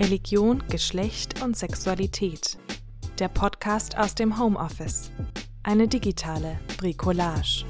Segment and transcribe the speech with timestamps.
[0.00, 2.56] Religion, Geschlecht und Sexualität.
[3.18, 5.10] Der Podcast aus dem Homeoffice.
[5.64, 7.64] Eine digitale Bricolage.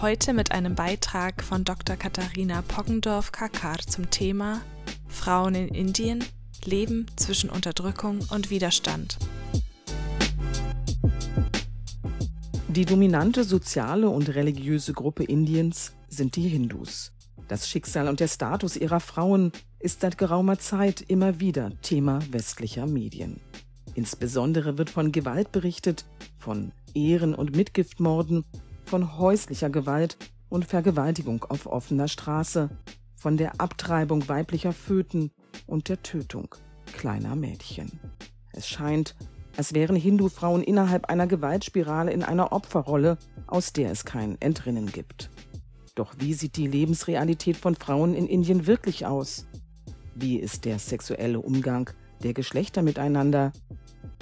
[0.00, 1.96] Heute mit einem Beitrag von Dr.
[1.96, 4.62] Katharina Poggendorf-Kakar zum Thema
[5.06, 6.24] Frauen in Indien,
[6.64, 9.18] Leben zwischen Unterdrückung und Widerstand.
[12.68, 17.12] Die dominante soziale und religiöse Gruppe Indiens sind die Hindus.
[17.48, 22.86] Das Schicksal und der Status ihrer Frauen ist seit geraumer Zeit immer wieder Thema westlicher
[22.86, 23.40] Medien.
[23.94, 28.44] Insbesondere wird von Gewalt berichtet, von Ehren- und Mitgiftmorden,
[28.84, 30.16] von häuslicher Gewalt
[30.48, 32.70] und Vergewaltigung auf offener Straße,
[33.16, 35.30] von der Abtreibung weiblicher Föten
[35.66, 36.54] und der Tötung
[36.92, 38.00] kleiner Mädchen.
[38.52, 39.14] Es scheint,
[39.56, 45.30] als wären Hindu-Frauen innerhalb einer Gewaltspirale in einer Opferrolle, aus der es kein Entrinnen gibt.
[45.94, 49.46] Doch wie sieht die Lebensrealität von Frauen in Indien wirklich aus?
[50.18, 51.90] Wie ist der sexuelle Umgang
[52.22, 53.52] der Geschlechter miteinander?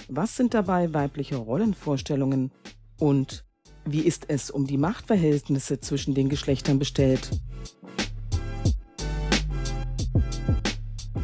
[0.08, 2.50] Was sind dabei weibliche Rollenvorstellungen?
[2.98, 3.44] Und
[3.84, 7.30] wie ist es um die Machtverhältnisse zwischen den Geschlechtern bestellt?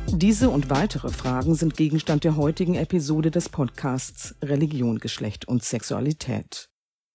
[0.07, 6.69] Diese und weitere Fragen sind Gegenstand der heutigen Episode des Podcasts Religion, Geschlecht und Sexualität.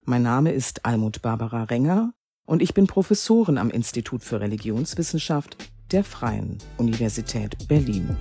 [0.03, 2.13] Mein Name ist Almut Barbara Renger
[2.45, 5.55] und ich bin Professorin am Institut für Religionswissenschaft
[5.91, 8.17] der Freien Universität Berlin.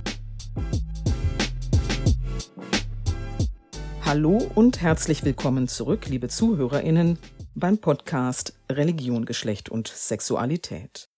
[4.01, 7.17] Hallo und herzlich willkommen zurück, liebe Zuhörerinnen,
[7.55, 11.09] beim Podcast Religion, Geschlecht und Sexualität.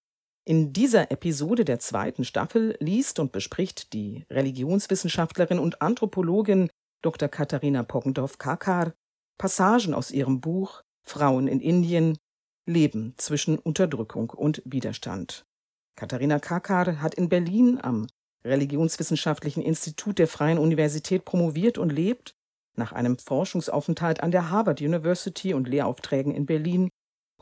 [0.46, 6.70] In dieser Episode der zweiten Staffel liest und bespricht die Religionswissenschaftlerin und Anthropologin
[7.02, 7.28] Dr.
[7.28, 8.94] Katharina Poggendorf-Kakar
[9.38, 12.18] Passagen aus ihrem Buch Frauen in Indien
[12.66, 15.46] Leben zwischen Unterdrückung und Widerstand.
[15.98, 18.08] Katharina Kakar hat in Berlin am
[18.46, 22.36] Religionswissenschaftlichen Institut der Freien Universität promoviert und lebt,
[22.76, 26.90] nach einem Forschungsaufenthalt an der Harvard University und Lehraufträgen in Berlin,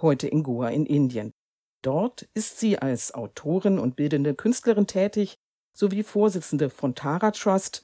[0.01, 1.31] heute in Goa in Indien.
[1.83, 5.35] Dort ist sie als Autorin und bildende Künstlerin tätig
[5.77, 7.83] sowie Vorsitzende von Tara Trust.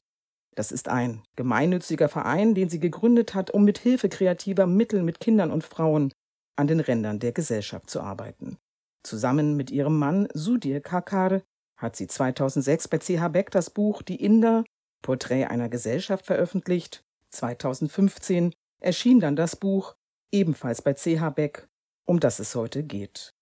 [0.54, 5.20] Das ist ein gemeinnütziger Verein, den sie gegründet hat, um mit Hilfe kreativer Mittel mit
[5.20, 6.12] Kindern und Frauen
[6.56, 8.56] an den Rändern der Gesellschaft zu arbeiten.
[9.02, 11.42] Zusammen mit ihrem Mann Sudhir Kakar
[11.76, 14.64] hat sie 2006 bei CH Beck das Buch Die Inder,
[15.02, 17.04] Porträt einer Gesellschaft veröffentlicht.
[17.30, 19.96] 2015 erschien dann das Buch,
[20.30, 21.68] ebenfalls bei CH Beck,
[22.04, 23.34] um das es heute geht.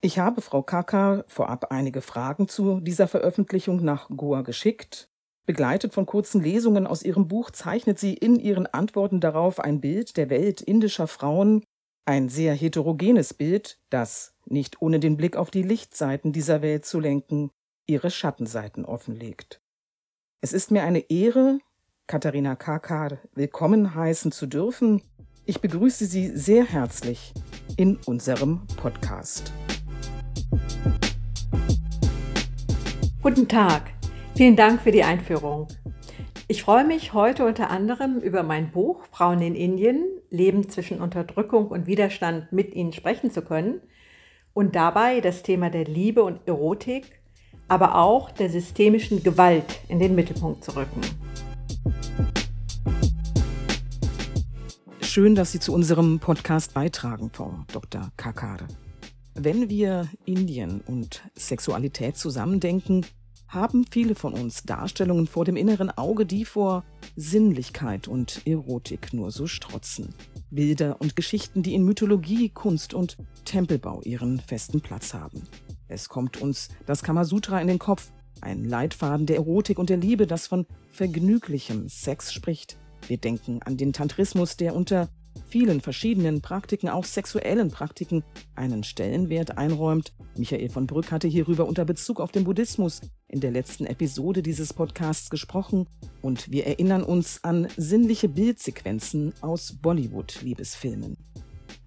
[0.00, 5.08] Ich habe Frau Kaka vorab einige Fragen zu dieser Veröffentlichung nach Goa geschickt.
[5.46, 10.16] Begleitet von kurzen Lesungen aus ihrem Buch zeichnet sie in ihren Antworten darauf ein Bild
[10.16, 11.64] der Welt indischer Frauen,
[12.08, 17.00] ein sehr heterogenes Bild, das, nicht ohne den Blick auf die Lichtseiten dieser Welt zu
[17.00, 17.50] lenken,
[17.86, 19.60] ihre Schattenseiten offenlegt.
[20.40, 21.58] Es ist mir eine Ehre,
[22.06, 25.02] Katharina Kakar willkommen heißen zu dürfen.
[25.44, 27.34] Ich begrüße Sie sehr herzlich
[27.76, 29.52] in unserem Podcast.
[33.20, 33.90] Guten Tag,
[34.34, 35.68] vielen Dank für die Einführung.
[36.50, 41.68] Ich freue mich heute unter anderem über mein Buch Frauen in Indien, Leben zwischen Unterdrückung
[41.68, 43.82] und Widerstand mit Ihnen sprechen zu können
[44.54, 47.20] und dabei das Thema der Liebe und Erotik,
[47.68, 51.02] aber auch der systemischen Gewalt in den Mittelpunkt zu rücken.
[55.02, 58.10] Schön, dass Sie zu unserem Podcast beitragen, Frau Dr.
[58.16, 58.66] Kakare.
[59.34, 63.04] Wenn wir Indien und Sexualität zusammendenken,
[63.48, 66.84] haben viele von uns Darstellungen vor dem inneren Auge, die vor
[67.16, 70.14] Sinnlichkeit und Erotik nur so strotzen.
[70.50, 75.42] Bilder und Geschichten, die in Mythologie, Kunst und Tempelbau ihren festen Platz haben.
[75.88, 80.26] Es kommt uns das Kamasutra in den Kopf, ein Leitfaden der Erotik und der Liebe,
[80.26, 82.78] das von vergnüglichem Sex spricht.
[83.06, 85.08] Wir denken an den Tantrismus, der unter
[85.48, 88.24] vielen verschiedenen Praktiken, auch sexuellen Praktiken,
[88.54, 90.12] einen Stellenwert einräumt.
[90.36, 94.72] Michael von Brück hatte hierüber unter Bezug auf den Buddhismus in der letzten Episode dieses
[94.72, 95.86] Podcasts gesprochen
[96.22, 101.16] und wir erinnern uns an sinnliche Bildsequenzen aus Bollywood-Liebesfilmen.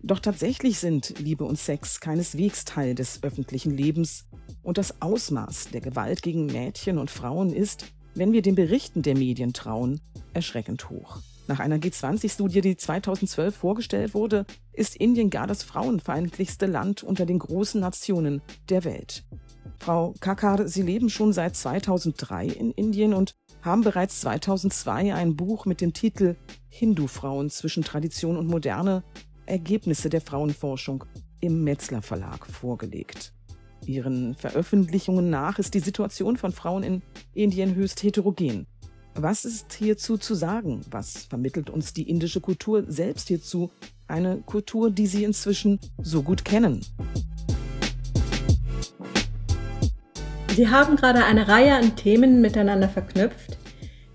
[0.04, 4.26] Doch tatsächlich sind Liebe und Sex keineswegs Teil des öffentlichen Lebens
[4.64, 9.16] und das Ausmaß der Gewalt gegen Mädchen und Frauen ist, wenn wir den Berichten der
[9.16, 10.02] Medien trauen,
[10.34, 11.20] erschreckend hoch.
[11.52, 17.40] Nach einer G20-Studie, die 2012 vorgestellt wurde, ist Indien gar das frauenfeindlichste Land unter den
[17.40, 19.26] großen Nationen der Welt.
[19.78, 25.66] Frau Kakar, Sie leben schon seit 2003 in Indien und haben bereits 2002 ein Buch
[25.66, 26.38] mit dem Titel
[26.70, 29.04] Hindu-Frauen zwischen Tradition und Moderne
[29.46, 31.04] Ergebnisse der Frauenforschung
[31.42, 33.34] im Metzler Verlag vorgelegt.
[33.86, 37.02] Ihren Veröffentlichungen nach ist die Situation von Frauen in
[37.34, 38.68] Indien höchst heterogen.
[39.16, 40.82] Was ist hierzu zu sagen?
[40.90, 43.70] Was vermittelt uns die indische Kultur selbst hierzu?
[44.08, 46.86] Eine Kultur, die Sie inzwischen so gut kennen.
[50.56, 53.58] Sie haben gerade eine Reihe an Themen miteinander verknüpft,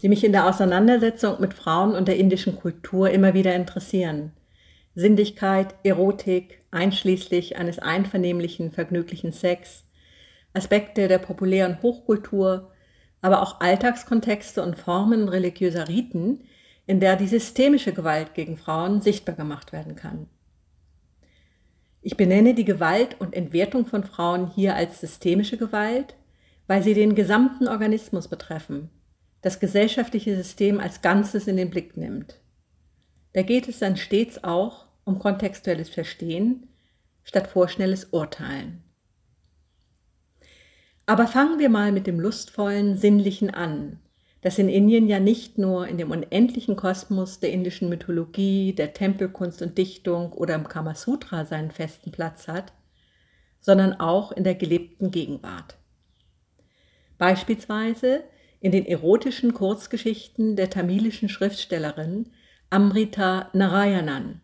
[0.01, 4.33] die mich in der Auseinandersetzung mit Frauen und der indischen Kultur immer wieder interessieren.
[4.95, 9.85] Sinnlichkeit, Erotik, einschließlich eines einvernehmlichen, vergnüglichen Sex,
[10.55, 12.71] Aspekte der populären Hochkultur,
[13.27, 16.45] aber auch Alltagskontexte und Formen religiöser Riten,
[16.87, 20.29] in der die systemische Gewalt gegen Frauen sichtbar gemacht werden kann.
[22.03, 26.15] Ich benenne die Gewalt und Entwertung von Frauen hier als systemische Gewalt,
[26.69, 28.91] weil sie den gesamten Organismus betreffen,
[29.43, 32.41] das gesellschaftliche System als Ganzes in den Blick nimmt.
[33.33, 36.69] Da geht es dann stets auch um kontextuelles Verstehen
[37.25, 38.85] statt vorschnelles Urteilen.
[41.07, 44.01] Aber fangen wir mal mit dem lustvollen, sinnlichen an,
[44.41, 49.63] das in Indien ja nicht nur in dem unendlichen Kosmos der indischen Mythologie, der Tempelkunst
[49.63, 52.73] und Dichtung oder im Kamasutra seinen festen Platz hat,
[53.61, 55.77] sondern auch in der gelebten Gegenwart.
[57.19, 58.25] Beispielsweise
[58.61, 62.31] in den erotischen Kurzgeschichten der tamilischen Schriftstellerin
[62.69, 64.41] Amrita Narayanan,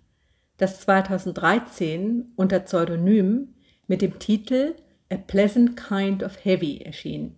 [0.59, 3.55] das 2013 unter Pseudonym
[3.89, 4.77] mit dem Titel
[5.13, 7.37] A Pleasant Kind of Heavy erschien.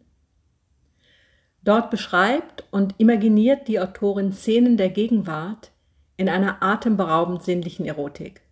[1.62, 5.72] Dort beschreibt und imaginiert die Autorin Szenen der Gegenwart
[6.16, 8.42] in einer atemberaubend sinnlichen Erotik.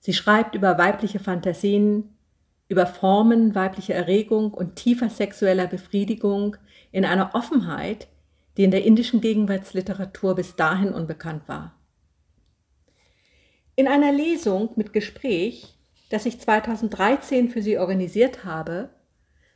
[0.00, 2.14] Sie schreibt über weibliche Fantasien,
[2.68, 6.56] über Formen weiblicher Erregung und tiefer sexueller Befriedigung
[6.92, 8.06] in einer Offenheit,
[8.58, 11.74] die in der indischen Gegenwartsliteratur bis dahin unbekannt war.
[13.76, 15.75] In einer Lesung mit Gespräch
[16.08, 18.90] das ich 2013 für sie organisiert habe,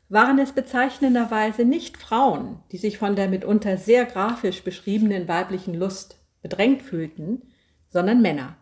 [0.08, 6.19] waren es bezeichnenderweise nicht Frauen, die sich von der mitunter sehr grafisch beschriebenen weiblichen Lust
[6.43, 7.43] bedrängt fühlten,
[7.88, 8.56] sondern Männer.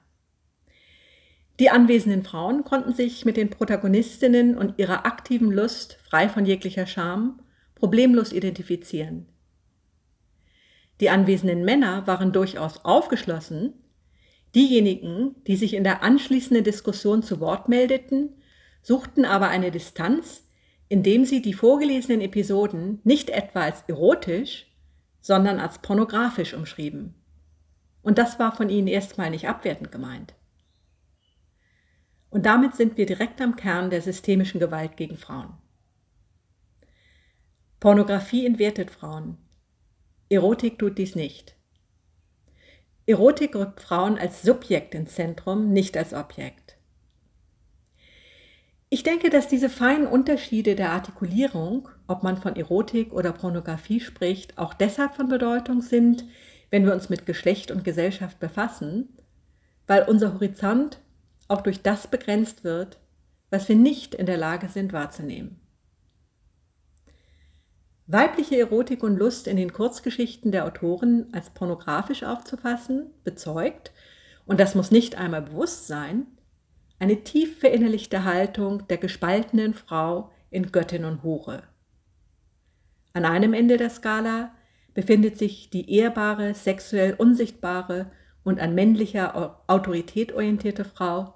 [1.58, 6.86] Die anwesenden Frauen konnten sich mit den Protagonistinnen und ihrer aktiven Lust, frei von jeglicher
[6.86, 7.40] Scham,
[7.74, 9.26] problemlos identifizieren.
[11.00, 13.72] Die anwesenden Männer waren durchaus aufgeschlossen,
[14.54, 18.34] Diejenigen, die sich in der anschließenden Diskussion zu Wort meldeten,
[18.82, 20.48] suchten aber eine Distanz,
[20.88, 24.66] indem sie die vorgelesenen Episoden nicht etwa als erotisch,
[25.20, 27.14] sondern als pornografisch umschrieben.
[28.02, 30.34] Und das war von ihnen erstmal nicht abwertend gemeint.
[32.30, 35.54] Und damit sind wir direkt am Kern der systemischen Gewalt gegen Frauen.
[37.80, 39.36] Pornografie entwertet Frauen.
[40.30, 41.57] Erotik tut dies nicht.
[43.08, 46.76] Erotik rückt Frauen als Subjekt ins Zentrum, nicht als Objekt.
[48.90, 54.58] Ich denke, dass diese feinen Unterschiede der Artikulierung, ob man von Erotik oder Pornografie spricht,
[54.58, 56.26] auch deshalb von Bedeutung sind,
[56.68, 59.08] wenn wir uns mit Geschlecht und Gesellschaft befassen,
[59.86, 61.00] weil unser Horizont
[61.48, 62.98] auch durch das begrenzt wird,
[63.48, 65.57] was wir nicht in der Lage sind wahrzunehmen.
[68.10, 73.92] Weibliche Erotik und Lust in den Kurzgeschichten der Autoren als pornografisch aufzufassen, bezeugt,
[74.46, 76.26] und das muss nicht einmal bewusst sein,
[76.98, 81.64] eine tief verinnerlichte Haltung der gespaltenen Frau in Göttin und Hure.
[83.12, 84.52] An einem Ende der Skala
[84.94, 88.10] befindet sich die ehrbare, sexuell unsichtbare
[88.42, 91.34] und an männlicher Autorität orientierte Frau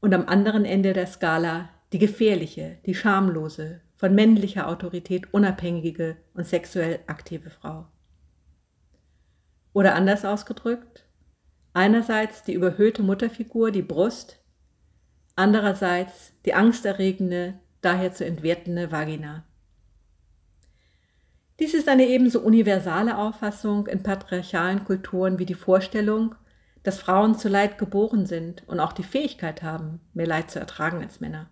[0.00, 6.46] und am anderen Ende der Skala die gefährliche, die schamlose, von männlicher Autorität unabhängige und
[6.46, 7.86] sexuell aktive Frau.
[9.72, 11.04] Oder anders ausgedrückt,
[11.74, 14.40] einerseits die überhöhte Mutterfigur, die Brust,
[15.34, 19.44] andererseits die angsterregende, daher zu entwertende Vagina.
[21.58, 26.36] Dies ist eine ebenso universale Auffassung in patriarchalen Kulturen wie die Vorstellung,
[26.84, 31.02] dass Frauen zu Leid geboren sind und auch die Fähigkeit haben, mehr Leid zu ertragen
[31.02, 31.50] als Männer.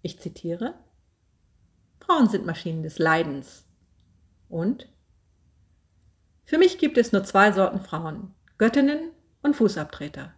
[0.00, 0.74] Ich zitiere,
[2.08, 3.66] Frauen sind Maschinen des Leidens.
[4.48, 4.88] Und?
[6.46, 9.10] Für mich gibt es nur zwei Sorten Frauen, Göttinnen
[9.42, 10.32] und Fußabtreter.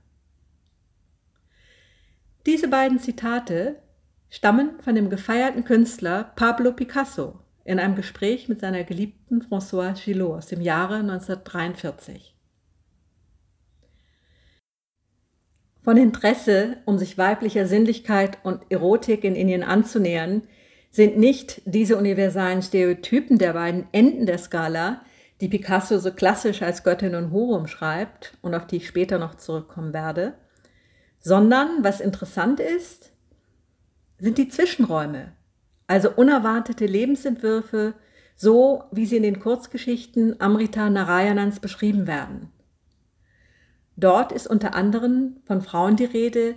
[2.45, 3.81] Diese beiden Zitate
[4.31, 10.39] stammen von dem gefeierten Künstler Pablo Picasso in einem Gespräch mit seiner geliebten Françoise Gillot
[10.39, 12.35] aus dem Jahre 1943.
[15.83, 20.43] Von Interesse, um sich weiblicher Sinnlichkeit und Erotik in Indien anzunähern,
[20.91, 25.03] sind nicht diese universalen Stereotypen der beiden Enden der Skala,
[25.41, 29.37] die Picasso so klassisch als Göttin und Hure umschreibt und auf die ich später noch
[29.37, 30.35] zurückkommen werde,
[31.21, 33.13] sondern was interessant ist,
[34.19, 35.33] sind die Zwischenräume,
[35.87, 37.95] also unerwartete Lebensentwürfe,
[38.37, 42.51] so wie sie in den Kurzgeschichten Amrita Narayanans beschrieben werden.
[43.97, 46.57] Dort ist unter anderem von Frauen die Rede,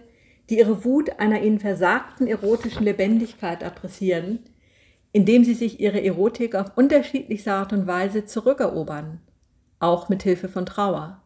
[0.49, 4.39] die ihre Wut einer ihnen versagten erotischen Lebendigkeit adressieren,
[5.11, 9.21] indem sie sich ihre Erotik auf unterschiedlichste Art und Weise zurückerobern,
[9.79, 11.21] auch mit Hilfe von Trauer.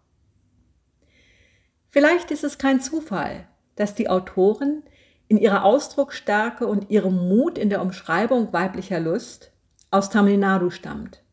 [1.89, 4.83] Vielleicht ist es kein Zufall, dass die Autoren
[5.27, 9.51] in ihrer Ausdrucksstärke und ihrem Mut in der Umschreibung weiblicher Lust
[9.89, 11.23] aus Tamil Nadu stammt,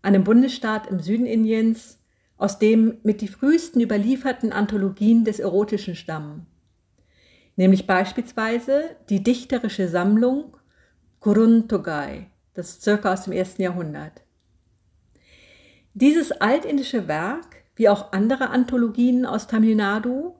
[0.00, 1.98] einem Bundesstaat im Süden Indiens,
[2.36, 6.46] aus dem mit die frühesten überlieferten Anthologien des Erotischen stammen,
[7.58, 10.56] nämlich beispielsweise die dichterische Sammlung
[11.18, 14.22] Kuruntogai, das ist circa aus dem ersten Jahrhundert.
[15.92, 20.36] Dieses altindische Werk, wie auch andere Anthologien aus Tamil Nadu,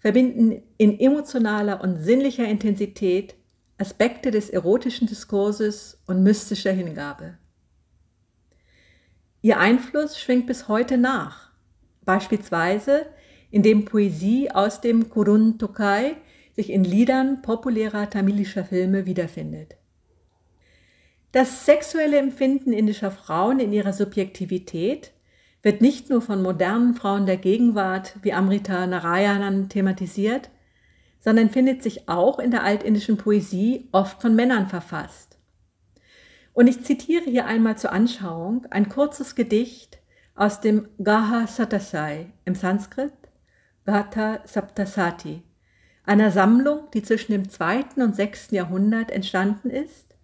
[0.00, 3.36] verbinden in emotionaler und sinnlicher Intensität
[3.78, 7.38] Aspekte des erotischen Diskurses und mystischer Hingabe.
[9.40, 11.52] Ihr Einfluss schwingt bis heute nach,
[12.04, 13.06] beispielsweise
[13.52, 16.16] indem Poesie aus dem Kurun Tokai
[16.56, 19.76] sich in Liedern populärer tamilischer Filme wiederfindet.
[21.32, 25.12] Das sexuelle Empfinden indischer Frauen in ihrer Subjektivität
[25.62, 30.50] wird nicht nur von modernen Frauen der Gegenwart wie Amrita Narayanan thematisiert,
[31.20, 35.38] sondern findet sich auch in der altindischen Poesie oft von Männern verfasst.
[36.54, 39.98] Und ich zitiere hier einmal zur Anschauung ein kurzes Gedicht
[40.34, 43.12] aus dem Gaha Satasai im Sanskrit
[43.84, 45.42] Gata Saptasati,
[46.06, 50.16] einer Sammlung, die zwischen dem zweiten und sechsten Jahrhundert entstanden ist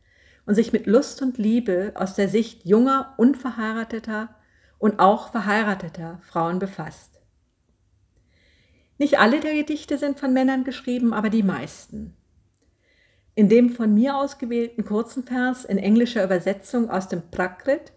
[0.46, 4.34] und sich mit Lust und Liebe aus der Sicht junger, unverheirateter
[4.78, 7.20] und auch verheirateter Frauen befasst.
[8.98, 12.16] Nicht alle der Gedichte sind von Männern geschrieben, aber die meisten.
[13.34, 17.92] In dem von mir ausgewählten kurzen Vers in englischer Übersetzung aus dem Prakrit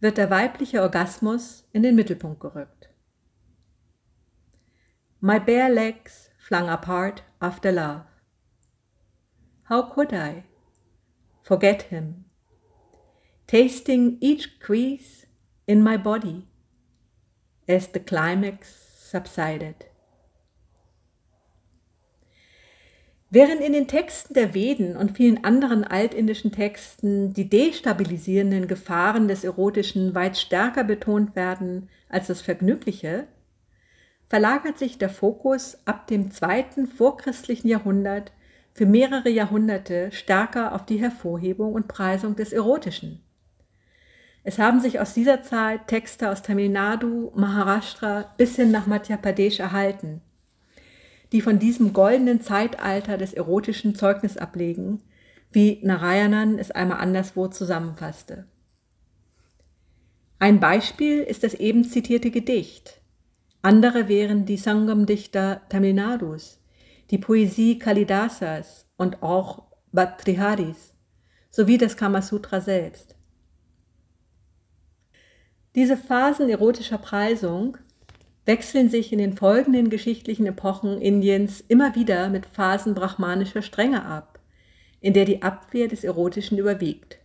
[0.00, 2.90] wird der weibliche Orgasmus in den Mittelpunkt gerückt.
[5.20, 8.06] My bare legs flung apart after love.
[9.64, 10.44] How could I?
[11.48, 12.26] forget him,
[13.46, 15.26] tasting each crease
[15.66, 16.46] in my body
[17.66, 18.68] as the climax
[19.10, 19.86] subsided.
[23.30, 29.42] Während in den Texten der Veden und vielen anderen altindischen Texten die destabilisierenden Gefahren des
[29.44, 33.26] Erotischen weit stärker betont werden als das Vergnügliche,
[34.28, 38.32] verlagert sich der Fokus ab dem zweiten vorchristlichen Jahrhundert
[38.74, 43.20] für mehrere Jahrhunderte stärker auf die Hervorhebung und Preisung des Erotischen.
[44.44, 49.16] Es haben sich aus dieser Zeit Texte aus Tamil Nadu, Maharashtra bis hin nach Madhya
[49.16, 50.20] Pradesh erhalten,
[51.32, 55.02] die von diesem goldenen Zeitalter des Erotischen Zeugnis ablegen,
[55.50, 58.46] wie Narayanan es einmal anderswo zusammenfasste.
[60.38, 62.97] Ein Beispiel ist das eben zitierte Gedicht.
[63.62, 66.60] Andere wären die Sangam-Dichter Tamil Nadus,
[67.10, 70.94] die Poesie Kalidasas und auch Bhatriharis
[71.50, 73.16] sowie das Kamasutra selbst.
[75.74, 77.78] Diese Phasen erotischer Preisung
[78.44, 84.38] wechseln sich in den folgenden geschichtlichen Epochen Indiens immer wieder mit Phasen brahmanischer Strenge ab,
[85.00, 87.18] in der die Abwehr des Erotischen überwiegt.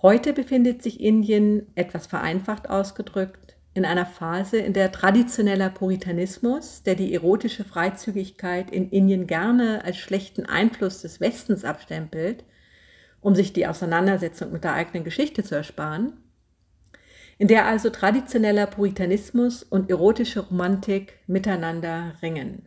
[0.00, 3.47] Heute befindet sich Indien, etwas vereinfacht ausgedrückt,
[3.78, 9.96] in einer Phase, in der traditioneller Puritanismus, der die erotische Freizügigkeit in Indien gerne als
[9.96, 12.44] schlechten Einfluss des Westens abstempelt,
[13.20, 16.12] um sich die Auseinandersetzung mit der eigenen Geschichte zu ersparen,
[17.38, 22.66] in der also traditioneller Puritanismus und erotische Romantik miteinander ringen.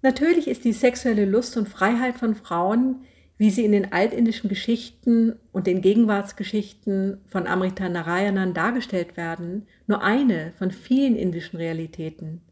[0.00, 3.04] Natürlich ist die sexuelle Lust und Freiheit von Frauen
[3.36, 10.02] wie sie in den altindischen Geschichten und den Gegenwartsgeschichten von Amrita Narayanan dargestellt werden, nur
[10.02, 12.42] eine von vielen indischen Realitäten.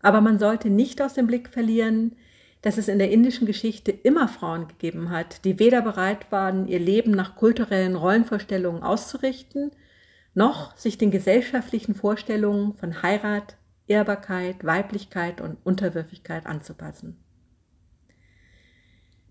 [0.00, 2.14] Aber man sollte nicht aus dem Blick verlieren,
[2.62, 6.78] dass es in der indischen Geschichte immer Frauen gegeben hat, die weder bereit waren, ihr
[6.78, 9.70] Leben nach kulturellen Rollenvorstellungen auszurichten,
[10.34, 17.23] noch sich den gesellschaftlichen Vorstellungen von Heirat, Ehrbarkeit, Weiblichkeit und Unterwürfigkeit anzupassen.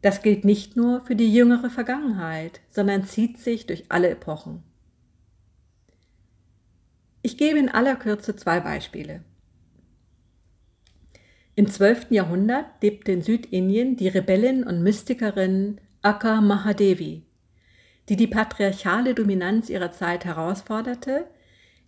[0.04, 4.62] Das gilt nicht nur für die jüngere Vergangenheit, sondern zieht sich durch alle Epochen.
[7.22, 9.24] Ich gebe in aller Kürze zwei Beispiele.
[11.56, 12.08] Im 12.
[12.10, 17.24] Jahrhundert lebte in Südindien die Rebellin und Mystikerin Akka Mahadevi,
[18.10, 21.28] die die patriarchale Dominanz ihrer Zeit herausforderte,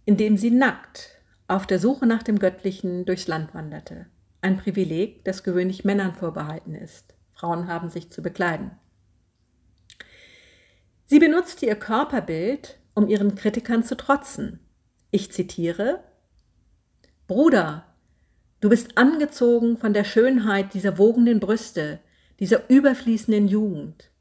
[0.06, 4.06] indem sie nackt auf der Suche nach dem Göttlichen durchs Land wanderte.
[4.42, 7.15] ein Privileg, das gewöhnlich Männern vorbehalten ist.
[7.36, 8.72] Frauen haben sich zu bekleiden.
[11.06, 14.60] Sie benutzte ihr Körperbild, um ihren Kritikern zu trotzen.
[15.12, 16.04] Ich zitiere
[17.28, 17.86] Bruder,
[18.62, 22.00] du bist angezogen von der Schönheit dieser wogenden Brüste,
[22.40, 24.12] dieser überfließenden Jugend.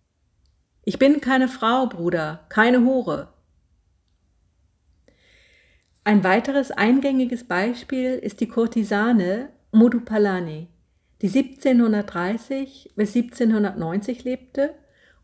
[0.83, 3.33] Ich bin keine Frau, Bruder, keine Hure.
[6.03, 10.69] Ein weiteres eingängiges Beispiel ist die Kurtisane Modupalani,
[11.23, 14.75] die 1730 bis 1790 lebte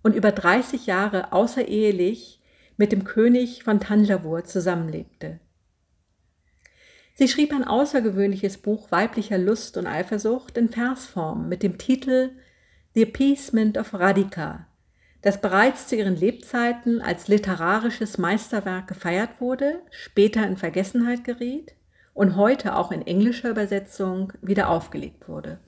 [0.03, 2.41] und über 30 Jahre außerehelich
[2.77, 5.41] mit dem König von Tanjavur zusammenlebte.
[7.15, 12.31] Sie schrieb ein außergewöhnliches Buch weiblicher Lust und Eifersucht in Versform mit dem Titel
[12.95, 14.67] The Appeasement of Radhika,
[15.21, 21.75] das bereits zu ihren Lebzeiten als literarisches Meisterwerk gefeiert wurde, später in Vergessenheit geriet
[22.15, 25.59] und heute auch in englischer Übersetzung wieder aufgelegt wurde.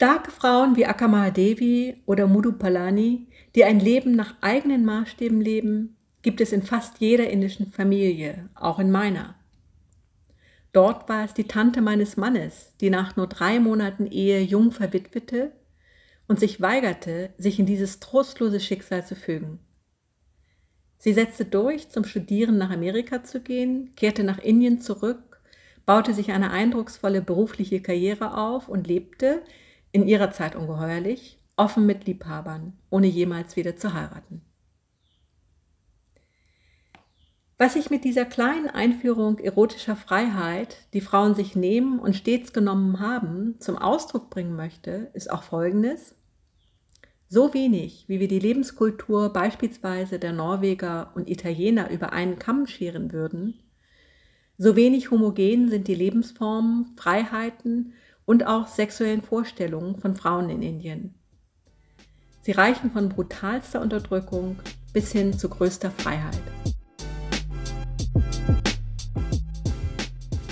[0.00, 3.26] Starke Frauen wie Akamahadevi oder Mudupalani,
[3.56, 8.78] die ein Leben nach eigenen Maßstäben leben, gibt es in fast jeder indischen Familie, auch
[8.78, 9.34] in meiner.
[10.70, 15.50] Dort war es die Tante meines Mannes, die nach nur drei Monaten Ehe jung verwitwete
[16.28, 19.58] und sich weigerte, sich in dieses trostlose Schicksal zu fügen.
[20.98, 25.40] Sie setzte durch, zum Studieren nach Amerika zu gehen, kehrte nach Indien zurück,
[25.86, 29.42] baute sich eine eindrucksvolle berufliche Karriere auf und lebte,
[29.92, 34.42] in ihrer Zeit ungeheuerlich, offen mit Liebhabern, ohne jemals wieder zu heiraten.
[37.60, 43.00] Was ich mit dieser kleinen Einführung erotischer Freiheit, die Frauen sich nehmen und stets genommen
[43.00, 46.14] haben, zum Ausdruck bringen möchte, ist auch Folgendes.
[47.28, 53.12] So wenig, wie wir die Lebenskultur beispielsweise der Norweger und Italiener über einen Kamm scheren
[53.12, 53.58] würden,
[54.56, 57.92] so wenig homogen sind die Lebensformen, Freiheiten
[58.28, 61.14] und auch sexuellen Vorstellungen von Frauen in Indien.
[62.42, 64.58] Sie reichen von brutalster Unterdrückung
[64.92, 66.38] bis hin zu größter Freiheit.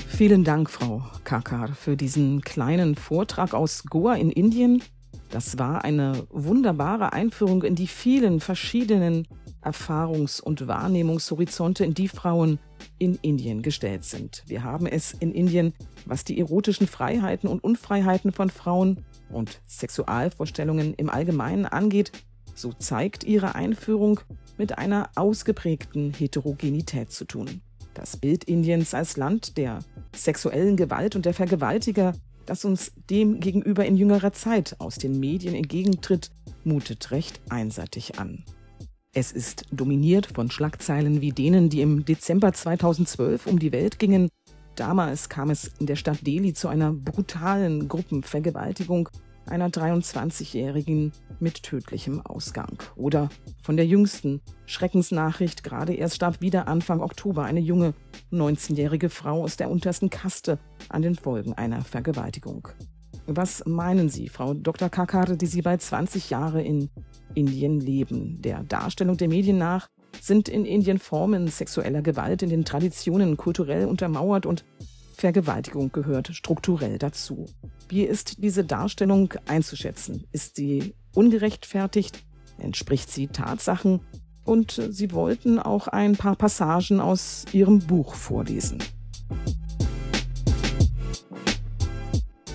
[0.09, 4.83] Vielen Dank, Frau Kakar, für diesen kleinen Vortrag aus Goa in Indien.
[5.31, 9.27] Das war eine wunderbare Einführung in die vielen verschiedenen
[9.63, 12.61] Erfahrungs- und Wahrnehmungshorizonte, in die Frauen
[12.99, 14.45] in Indien gestellt sind.
[14.47, 20.95] Wir haben es in Indien, was die erotischen Freiheiten und Unfreiheiten von Frauen und Sexualvorstellungen
[20.95, 22.13] im Allgemeinen angeht,
[22.55, 24.21] so zeigt ihre Einführung
[24.57, 27.61] mit einer ausgeprägten Heterogenität zu tun.
[27.93, 29.81] Das Bild Indiens als Land der
[30.15, 32.13] sexuellen Gewalt und der Vergewaltiger,
[32.47, 36.31] das uns dem gegenüber in jüngerer Zeit aus den Medien entgegentritt,
[36.65, 38.45] mutet recht einseitig an.
[39.13, 44.29] Es ist dominiert von Schlagzeilen wie denen, die im Dezember 2012 um die Welt gingen.
[44.75, 49.09] Damals kam es in der Stadt Delhi zu einer brutalen Gruppenvergewaltigung
[49.47, 52.79] einer 23-Jährigen mit tödlichem Ausgang.
[52.97, 53.29] Oder
[53.63, 57.95] von der jüngsten Schreckensnachricht, gerade erst starb wieder Anfang Oktober eine junge
[58.33, 62.69] 19-jährige Frau aus der untersten Kaste an den Folgen einer Vergewaltigung.
[63.27, 64.89] Was meinen Sie, Frau Dr.
[64.89, 66.91] Kakar, die Sie bei 20 Jahre in
[67.35, 68.41] Indien leben?
[68.41, 69.89] Der Darstellung der Medien nach
[70.21, 74.65] sind in Indien Formen sexueller Gewalt in den Traditionen kulturell untermauert und
[75.15, 77.47] Vergewaltigung gehört strukturell dazu.
[77.89, 80.27] Wie ist diese Darstellung einzuschätzen?
[80.33, 82.25] Ist sie ungerechtfertigt?
[82.59, 84.01] Entspricht sie Tatsachen?
[84.45, 88.79] Und Sie wollten auch ein paar Passagen aus Ihrem Buch vorlesen.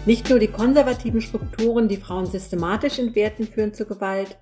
[0.06, 4.38] Nicht nur die konservativen Strukturen, die Frauen systematisch entwerten, führen zu Gewalt,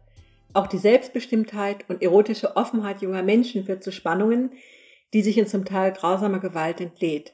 [0.53, 4.51] auch die Selbstbestimmtheit und erotische Offenheit junger Menschen führt zu Spannungen,
[5.13, 7.33] die sich in zum Teil grausamer Gewalt entlädt.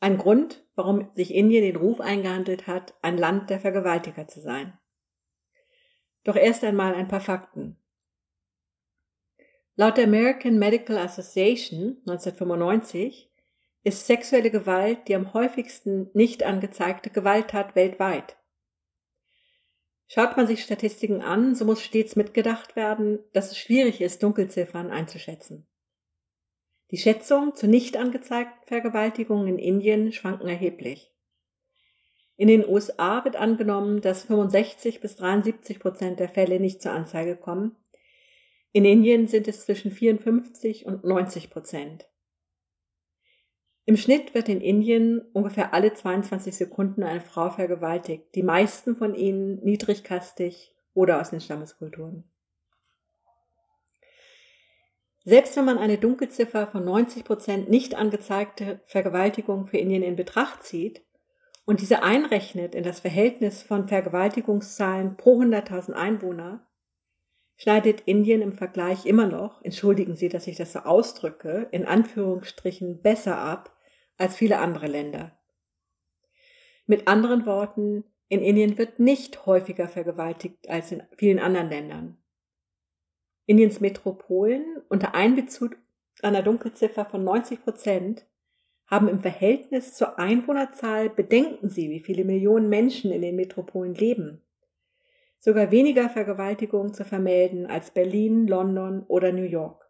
[0.00, 4.78] Ein Grund, warum sich Indien den Ruf eingehandelt hat, ein Land der Vergewaltiger zu sein.
[6.24, 7.76] Doch erst einmal ein paar Fakten.
[9.76, 13.30] Laut der American Medical Association 1995
[13.84, 18.36] ist sexuelle Gewalt die am häufigsten nicht angezeigte Gewalttat weltweit.
[20.08, 24.90] Schaut man sich Statistiken an, so muss stets mitgedacht werden, dass es schwierig ist, Dunkelziffern
[24.90, 25.66] einzuschätzen.
[26.90, 31.12] Die Schätzungen zu nicht angezeigten Vergewaltigungen in Indien schwanken erheblich.
[32.36, 37.34] In den USA wird angenommen, dass 65 bis 73 Prozent der Fälle nicht zur Anzeige
[37.34, 37.76] kommen.
[38.72, 42.06] In Indien sind es zwischen 54 und 90 Prozent.
[43.86, 49.14] Im Schnitt wird in Indien ungefähr alle 22 Sekunden eine Frau vergewaltigt, die meisten von
[49.14, 52.24] ihnen niedrigkastig oder aus den Stammeskulturen.
[55.28, 60.62] Selbst wenn man eine Dunkelziffer von 90 Prozent nicht angezeigte Vergewaltigung für Indien in Betracht
[60.62, 61.04] zieht
[61.64, 66.64] und diese einrechnet in das Verhältnis von Vergewaltigungszahlen pro 100.000 Einwohner,
[67.56, 73.02] schneidet Indien im Vergleich immer noch, entschuldigen Sie, dass ich das so ausdrücke, in Anführungsstrichen
[73.02, 73.76] besser ab
[74.18, 75.36] als viele andere Länder.
[76.86, 82.16] Mit anderen Worten, in Indien wird nicht häufiger vergewaltigt als in vielen anderen Ländern.
[83.46, 85.76] Indiens Metropolen unter Einbezug
[86.22, 88.26] einer Dunkelziffer von 90 Prozent
[88.86, 94.42] haben im Verhältnis zur Einwohnerzahl, bedenken Sie, wie viele Millionen Menschen in den Metropolen leben,
[95.38, 99.86] sogar weniger Vergewaltigungen zu vermelden als Berlin, London oder New York.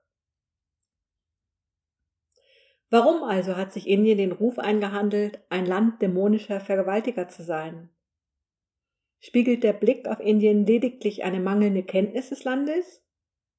[2.89, 7.91] Warum also hat sich Indien den Ruf eingehandelt, ein Land dämonischer Vergewaltiger zu sein?
[9.19, 13.06] Spiegelt der Blick auf Indien lediglich eine mangelnde Kenntnis des Landes?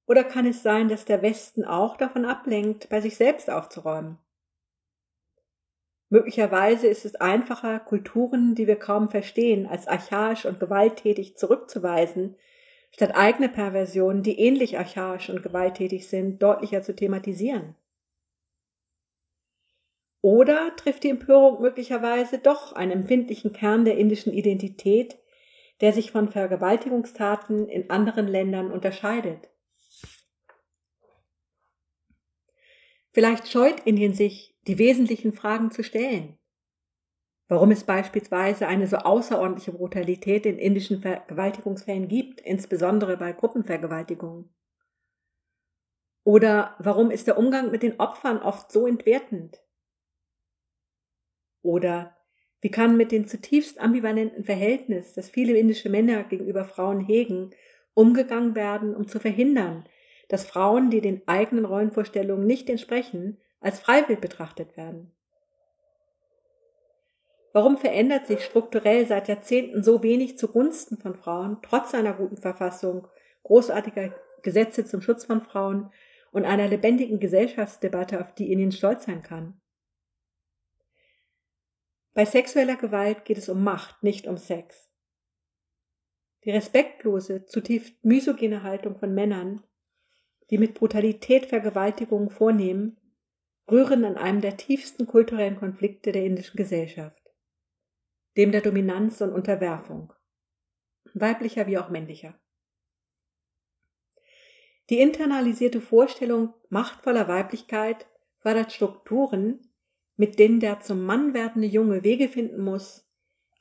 [0.07, 4.17] Oder kann es sein, dass der Westen auch davon ablenkt, bei sich selbst aufzuräumen?
[6.09, 12.37] Möglicherweise ist es einfacher, Kulturen, die wir kaum verstehen, als archaisch und gewalttätig zurückzuweisen,
[12.91, 17.75] statt eigene Perversionen, die ähnlich archaisch und gewalttätig sind, deutlicher zu thematisieren.
[20.21, 25.17] Oder trifft die Empörung möglicherweise doch einen empfindlichen Kern der indischen Identität,
[25.81, 29.49] der sich von Vergewaltigungstaten in anderen Ländern unterscheidet?
[33.17, 36.37] Vielleicht scheut Indien sich, die wesentlichen Fragen zu stellen.
[37.47, 44.53] Warum es beispielsweise eine so außerordentliche Brutalität in indischen Vergewaltigungsfällen gibt, insbesondere bei Gruppenvergewaltigungen.
[46.25, 49.63] Oder warum ist der Umgang mit den Opfern oft so entwertend?
[51.63, 52.15] Oder
[52.61, 57.49] wie kann mit dem zutiefst ambivalenten Verhältnis, das viele indische Männer gegenüber Frauen hegen,
[57.95, 59.89] umgegangen werden, um zu verhindern,
[60.27, 65.11] dass Frauen, die den eigenen Rollenvorstellungen nicht entsprechen, als freiwillig betrachtet werden.
[67.53, 73.07] Warum verändert sich strukturell seit Jahrzehnten so wenig zugunsten von Frauen, trotz einer guten Verfassung,
[73.43, 74.13] großartiger
[74.43, 75.91] Gesetze zum Schutz von Frauen
[76.31, 79.59] und einer lebendigen Gesellschaftsdebatte, auf die Indien stolz sein kann?
[82.13, 84.91] Bei sexueller Gewalt geht es um Macht, nicht um Sex.
[86.43, 89.63] Die respektlose, zutiefst misogene Haltung von Männern,
[90.49, 92.97] die mit Brutalität Vergewaltigungen vornehmen,
[93.69, 97.21] rühren an einem der tiefsten kulturellen Konflikte der indischen Gesellschaft,
[98.37, 100.13] dem der Dominanz und Unterwerfung,
[101.13, 102.39] weiblicher wie auch männlicher.
[104.89, 108.07] Die internalisierte Vorstellung machtvoller Weiblichkeit
[108.39, 109.59] fördert Strukturen,
[110.15, 113.05] mit denen der zum Mann werdende Junge Wege finden muss,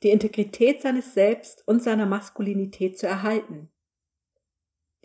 [0.02, 3.70] die Integrität seines Selbst und seiner Maskulinität zu erhalten.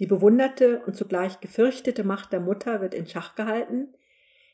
[0.02, 3.94] Die bewunderte und zugleich gefürchtete Macht der Mutter wird in Schach gehalten,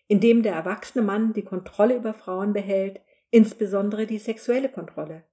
[0.09, 5.23] in dem der erwachsene Mann die Kontrolle über Frauen behält, insbesondere die sexuelle Kontrolle.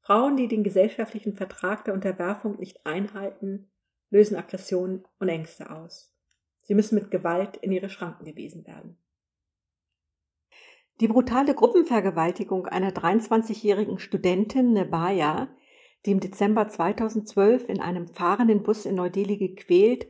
[0.00, 3.70] Frauen, die den gesellschaftlichen Vertrag der Unterwerfung nicht einhalten,
[4.08, 6.16] lösen Aggressionen und Ängste aus.
[6.62, 8.96] Sie müssen mit Gewalt in ihre Schranken gewiesen werden.
[11.02, 15.54] Die brutale Gruppenvergewaltigung einer 23-jährigen Studentin Nebaya,
[16.06, 20.08] die im Dezember 2012 in einem fahrenden Bus in Neu-Delhi gequält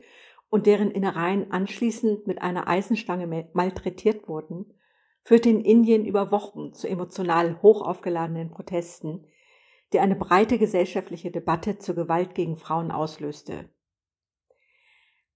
[0.49, 4.73] und deren Innereien anschließend mit einer Eisenstange malträtiert wurden,
[5.23, 9.25] führte in Indien über Wochen zu emotional hochaufgeladenen Protesten,
[9.93, 13.69] die eine breite gesellschaftliche Debatte zur Gewalt gegen Frauen auslöste.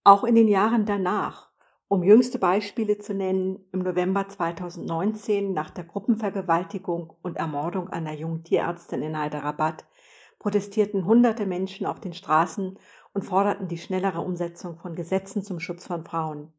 [0.03, 1.51] Auch in den Jahren danach,
[1.87, 8.43] um jüngste Beispiele zu nennen, im November 2019 nach der Gruppenvergewaltigung und Ermordung einer jungen
[8.43, 9.85] Tierärztin in Hyderabad
[10.45, 12.77] protestierten hunderte Menschen auf den Straßen
[13.13, 16.53] und forderten die schnellere Umsetzung von Gesetzen zum Schutz von Frauen.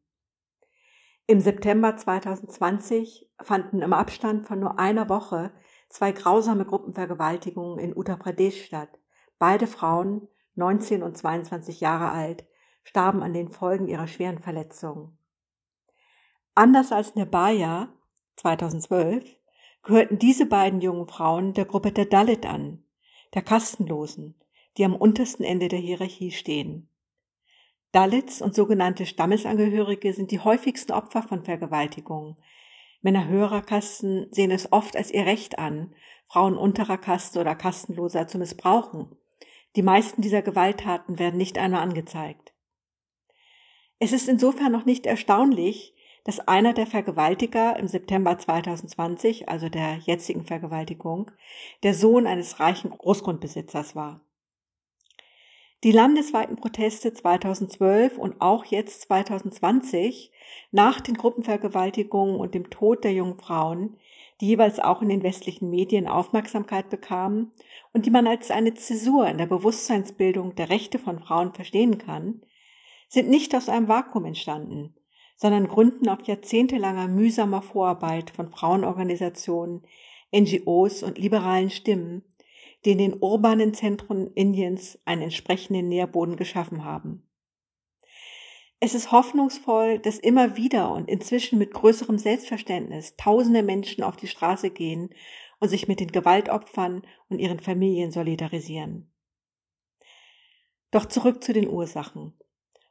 [1.25, 5.53] Im September 2020 fanden im Abstand von nur einer Woche
[5.87, 8.89] zwei grausame Gruppenvergewaltigungen in Uttar Pradesh statt.
[9.39, 12.45] Beide Frauen, 19 und 22 Jahre alt,
[12.83, 15.17] starben an den Folgen ihrer schweren Verletzungen.
[16.55, 17.87] Anders als Nebaya
[18.35, 19.23] 2012
[19.81, 22.83] gehörten diese beiden jungen Frauen der Gruppe der Dalit an,
[23.33, 24.35] der Kastenlosen,
[24.77, 26.89] die am untersten Ende der Hierarchie stehen.
[27.91, 32.35] Dalits und sogenannte Stammesangehörige sind die häufigsten Opfer von Vergewaltigungen.
[33.01, 35.95] Männer höherer Kasten sehen es oft als ihr Recht an,
[36.27, 39.15] Frauen unterer Kaste oder Kastenloser zu missbrauchen.
[39.75, 42.53] Die meisten dieser Gewalttaten werden nicht einmal angezeigt.
[43.99, 45.95] Es ist insofern noch nicht erstaunlich,
[46.27, 51.31] dass einer der Vergewaltiger im September 2020, also der jetzigen Vergewaltigung,
[51.83, 54.19] der Sohn eines reichen Großgrundbesitzers war.
[55.85, 60.33] Die landesweiten Proteste 2012 und auch jetzt 2020
[60.71, 63.95] nach den Gruppenvergewaltigungen und dem Tod der jungen Frauen,
[64.41, 67.53] die jeweils auch in den westlichen Medien Aufmerksamkeit bekamen
[67.93, 72.41] und die man als eine Zäsur in der Bewusstseinsbildung der Rechte von Frauen verstehen kann,
[73.07, 74.93] sind nicht aus einem Vakuum entstanden,
[75.37, 79.83] sondern gründen auf jahrzehntelanger mühsamer Vorarbeit von Frauenorganisationen,
[80.35, 82.23] NGOs und liberalen Stimmen,
[82.83, 87.23] die in den urbanen Zentren Indiens einen entsprechenden Nährboden geschaffen haben.
[88.79, 94.27] Es ist hoffnungsvoll, dass immer wieder und inzwischen mit größerem Selbstverständnis tausende Menschen auf die
[94.27, 95.09] Straße gehen
[95.59, 99.11] und sich mit den Gewaltopfern und ihren Familien solidarisieren.
[100.91, 102.33] Doch zurück zu den Ursachen.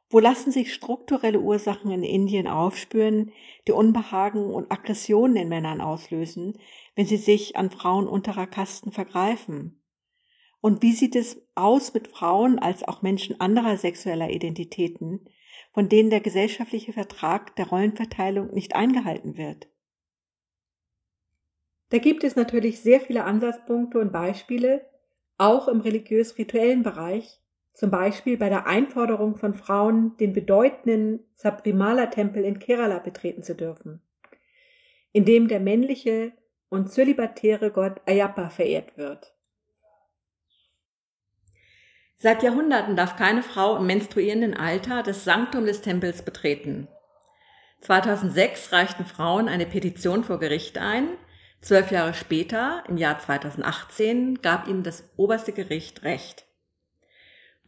[0.09, 3.33] Wo lassen sich strukturelle Ursachen in Indien aufspüren,
[3.67, 6.57] die Unbehagen und Aggressionen in Männern auslösen,
[6.95, 9.83] wenn sie sich an Frauen unterer Kasten vergreifen?
[10.61, 15.27] Und wie sieht es aus mit Frauen als auch Menschen anderer sexueller Identitäten,
[15.73, 19.67] von denen der gesellschaftliche Vertrag der Rollenverteilung nicht eingehalten wird?
[21.89, 24.89] Da gibt es natürlich sehr viele Ansatzpunkte und Beispiele,
[25.37, 27.39] auch im religiös-rituellen Bereich,
[27.77, 34.01] zum Beispiel bei der Einforderung von Frauen, den bedeutenden Sabrimala-Tempel in Kerala betreten zu dürfen,
[35.11, 36.31] in dem der männliche
[36.69, 39.35] und zölibatäre Gott Ayappa verehrt wird.
[42.15, 46.87] Seit Jahrhunderten darf keine Frau im menstruierenden Alter das Sanktum des Tempels betreten.
[47.81, 51.09] 2006 reichten Frauen eine Petition vor Gericht ein.
[51.61, 56.46] Zwölf Jahre später, im Jahr 2018, gab ihnen das oberste Gericht Recht.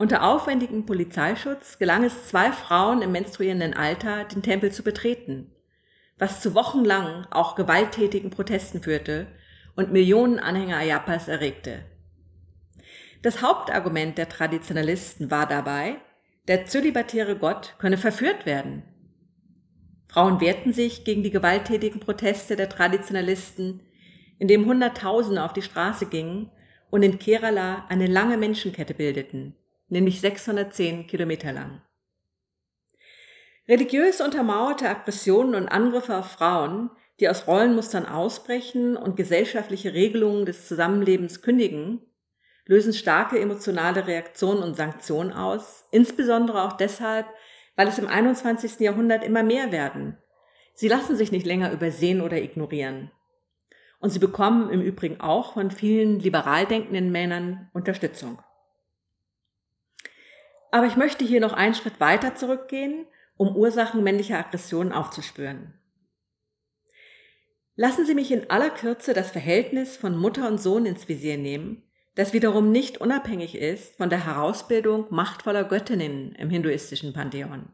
[0.01, 5.51] Unter aufwendigem Polizeischutz gelang es zwei Frauen im menstruierenden Alter, den Tempel zu betreten,
[6.17, 9.27] was zu wochenlang auch gewalttätigen Protesten führte
[9.75, 11.83] und Millionen Anhänger Ayapas erregte.
[13.23, 15.97] Das Hauptargument der Traditionalisten war dabei,
[16.47, 18.83] der zölibatäre Gott könne verführt werden.
[20.07, 23.81] Frauen wehrten sich gegen die gewalttätigen Proteste der Traditionalisten,
[24.37, 26.49] indem Hunderttausende auf die Straße gingen
[26.89, 29.55] und in Kerala eine lange Menschenkette bildeten
[29.89, 31.81] nämlich 610 Kilometer lang.
[33.67, 40.67] Religiös untermauerte Aggressionen und Angriffe auf Frauen, die aus Rollenmustern ausbrechen und gesellschaftliche Regelungen des
[40.67, 42.01] Zusammenlebens kündigen,
[42.65, 47.27] lösen starke emotionale Reaktionen und Sanktionen aus, insbesondere auch deshalb,
[47.75, 48.79] weil es im 21.
[48.79, 50.17] Jahrhundert immer mehr werden.
[50.73, 53.11] Sie lassen sich nicht länger übersehen oder ignorieren.
[53.99, 58.41] Und sie bekommen im Übrigen auch von vielen liberal denkenden Männern Unterstützung.
[60.71, 63.05] Aber ich möchte hier noch einen Schritt weiter zurückgehen,
[63.37, 65.73] um Ursachen männlicher Aggressionen aufzuspüren.
[67.75, 71.83] Lassen Sie mich in aller Kürze das Verhältnis von Mutter und Sohn ins Visier nehmen,
[72.15, 77.69] das wiederum nicht unabhängig ist von der Herausbildung machtvoller Göttinnen im hinduistischen Pantheon.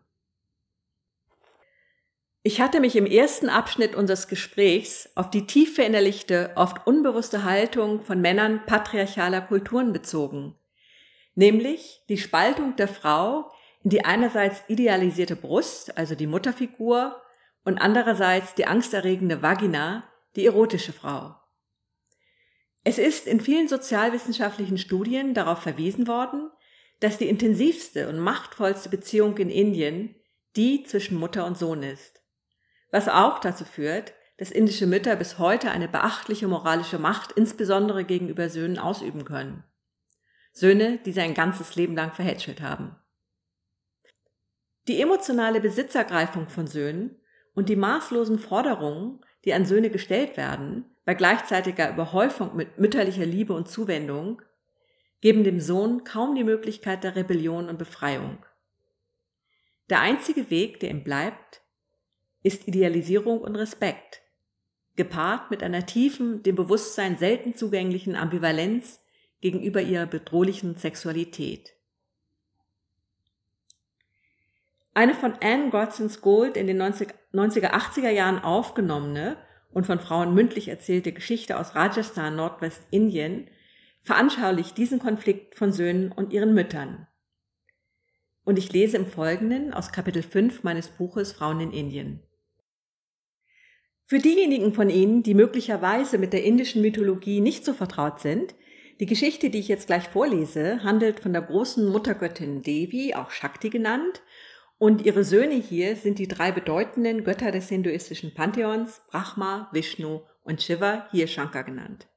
[2.43, 8.03] Ich hatte mich im ersten Abschnitt unseres Gesprächs auf die tief verinnerlichte, oft unbewusste Haltung
[8.03, 10.53] von Männern patriarchaler Kulturen bezogen,
[11.35, 13.51] nämlich die Spaltung der Frau
[13.83, 17.21] in die einerseits idealisierte Brust, also die Mutterfigur,
[17.63, 20.03] und andererseits die angsterregende Vagina,
[20.35, 21.35] die erotische Frau.
[22.83, 26.51] Es ist in vielen sozialwissenschaftlichen Studien darauf verwiesen worden,
[26.99, 30.15] dass die intensivste und machtvollste Beziehung in Indien
[30.55, 32.21] die zwischen Mutter und Sohn ist,
[32.91, 38.49] was auch dazu führt, dass indische Mütter bis heute eine beachtliche moralische Macht insbesondere gegenüber
[38.49, 39.63] Söhnen ausüben können.
[40.57, 42.95] Söhne, die sie ein ganzes Leben lang verhätschelt haben.
[44.87, 47.19] Die emotionale Besitzergreifung von Söhnen
[47.53, 53.53] und die maßlosen Forderungen, die an Söhne gestellt werden, bei gleichzeitiger Überhäufung mit mütterlicher Liebe
[53.53, 54.41] und Zuwendung,
[55.19, 58.45] geben dem Sohn kaum die Möglichkeit der Rebellion und Befreiung.
[59.89, 61.63] Der einzige Weg, der ihm bleibt,
[62.43, 64.21] ist Idealisierung und Respekt,
[64.95, 69.04] gepaart mit einer tiefen, dem Bewusstsein selten zugänglichen Ambivalenz
[69.45, 71.75] gegenüber ihrer bedrohlichen Sexualität.
[74.95, 79.38] Eine von Anne Godsons Gold in den 90, er 80er Jahren aufgenommene
[79.71, 83.47] und von Frauen mündlich erzählte Geschichte aus Rajasthan, Nordwestindien,
[84.01, 87.05] veranschaulicht diesen Konflikt von Söhnen und ihren Müttern.
[88.45, 92.23] Und ich lese im Folgenden aus Kapitel 5 meines Buches Frauen in Indien.
[94.08, 98.55] Für diejenigen von Ihnen, die möglicherweise mit der indischen Mythologie nicht so vertraut sind,
[98.99, 103.69] die Geschichte, die ich jetzt gleich vorlese, handelt von der großen Muttergöttin Devi, auch Shakti
[103.69, 104.21] genannt,
[104.77, 110.62] und ihre Söhne hier sind die drei bedeutenden Götter des hinduistischen Pantheons, Brahma, Vishnu und
[110.62, 112.08] Shiva, hier Shankar genannt.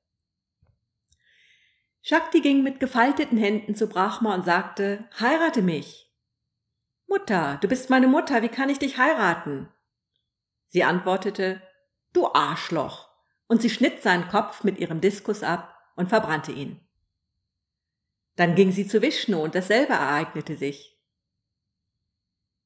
[2.03, 6.12] Shakti ging mit gefalteten Händen zu Brahma und sagte, heirate mich.
[7.07, 9.69] Mutter, du bist meine Mutter, wie kann ich dich heiraten?
[10.69, 11.62] Sie antwortete,
[12.12, 13.09] du Arschloch,
[13.47, 16.81] und sie schnitt seinen Kopf mit ihrem Diskus ab und verbrannte ihn.
[18.37, 20.97] Dann ging sie zu Vishnu und dasselbe ereignete sich.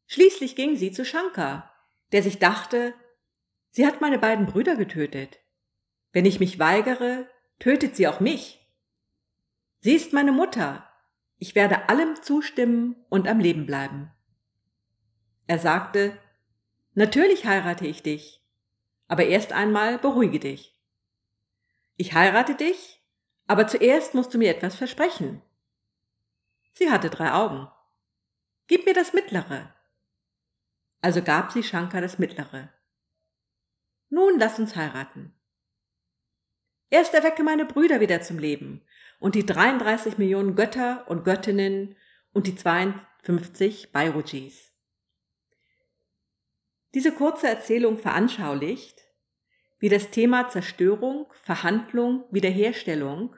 [0.06, 1.74] Schließlich ging sie zu Shankar,
[2.12, 2.92] der sich dachte,
[3.70, 5.38] sie hat meine beiden Brüder getötet.
[6.12, 7.26] Wenn ich mich weigere,
[7.58, 8.60] tötet sie auch mich.
[9.80, 10.86] Sie ist meine Mutter.
[11.38, 14.12] Ich werde allem zustimmen und am Leben bleiben.
[15.46, 16.18] Er sagte,
[16.94, 18.44] Natürlich heirate ich dich,
[19.08, 20.78] aber erst einmal beruhige dich.
[21.96, 23.01] Ich heirate dich,
[23.52, 25.42] aber zuerst musst du mir etwas versprechen.
[26.72, 27.68] Sie hatte drei Augen.
[28.66, 29.74] Gib mir das mittlere.
[31.02, 32.70] Also gab sie Shankar das mittlere.
[34.08, 35.34] Nun lass uns heiraten.
[36.88, 38.80] Erst erwecke meine Brüder wieder zum Leben
[39.20, 41.94] und die 33 Millionen Götter und Göttinnen
[42.32, 44.72] und die 52 Bairojis.
[46.94, 49.02] Diese kurze Erzählung veranschaulicht,
[49.78, 53.36] wie das Thema Zerstörung, Verhandlung, Wiederherstellung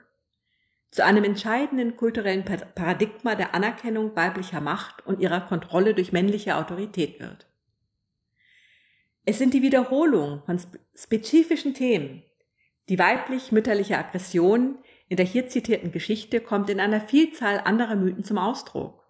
[0.95, 7.19] zu einem entscheidenden kulturellen Paradigma der Anerkennung weiblicher Macht und ihrer Kontrolle durch männliche Autorität
[7.19, 7.47] wird.
[9.25, 10.57] Es sind die Wiederholung von
[10.95, 12.23] spezifischen Themen.
[12.87, 14.77] Die weiblich-mütterliche Aggression
[15.09, 19.03] in der hier zitierten Geschichte kommt in einer Vielzahl anderer Mythen zum Ausdruck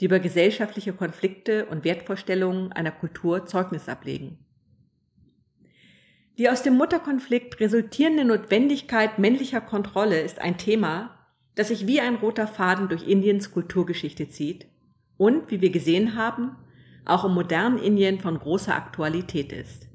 [0.00, 4.38] die über gesellschaftliche Konflikte und Wertvorstellungen einer Kultur Zeugnis ablegen.
[6.38, 11.19] Die aus dem Mutterkonflikt resultierende Notwendigkeit männlicher Kontrolle ist ein Thema,
[11.60, 14.66] das sich wie ein roter Faden durch Indiens Kulturgeschichte zieht
[15.18, 16.56] und, wie wir gesehen haben,
[17.04, 19.86] auch im modernen Indien von großer Aktualität ist.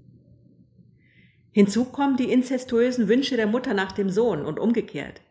[1.49, 5.21] Hinzu kommen die inzestuösen Wünsche der Mutter nach dem Sohn und umgekehrt.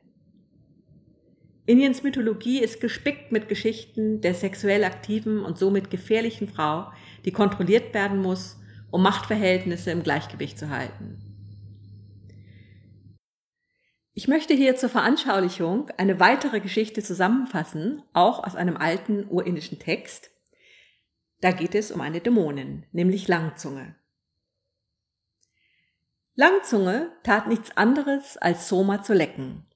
[1.67, 6.91] Indiens Mythologie ist gespickt mit Geschichten der sexuell aktiven und somit gefährlichen Frau,
[7.25, 8.59] die kontrolliert werden muss,
[8.91, 11.24] um Machtverhältnisse im Gleichgewicht zu halten.
[14.15, 20.31] Ich möchte hier zur Veranschaulichung eine weitere Geschichte zusammenfassen, auch aus einem alten urindischen Text.
[21.41, 23.97] Da geht es um eine Dämonin, nämlich Langzunge.
[26.37, 29.67] Langzunge tat nichts anderes, als Soma zu lecken,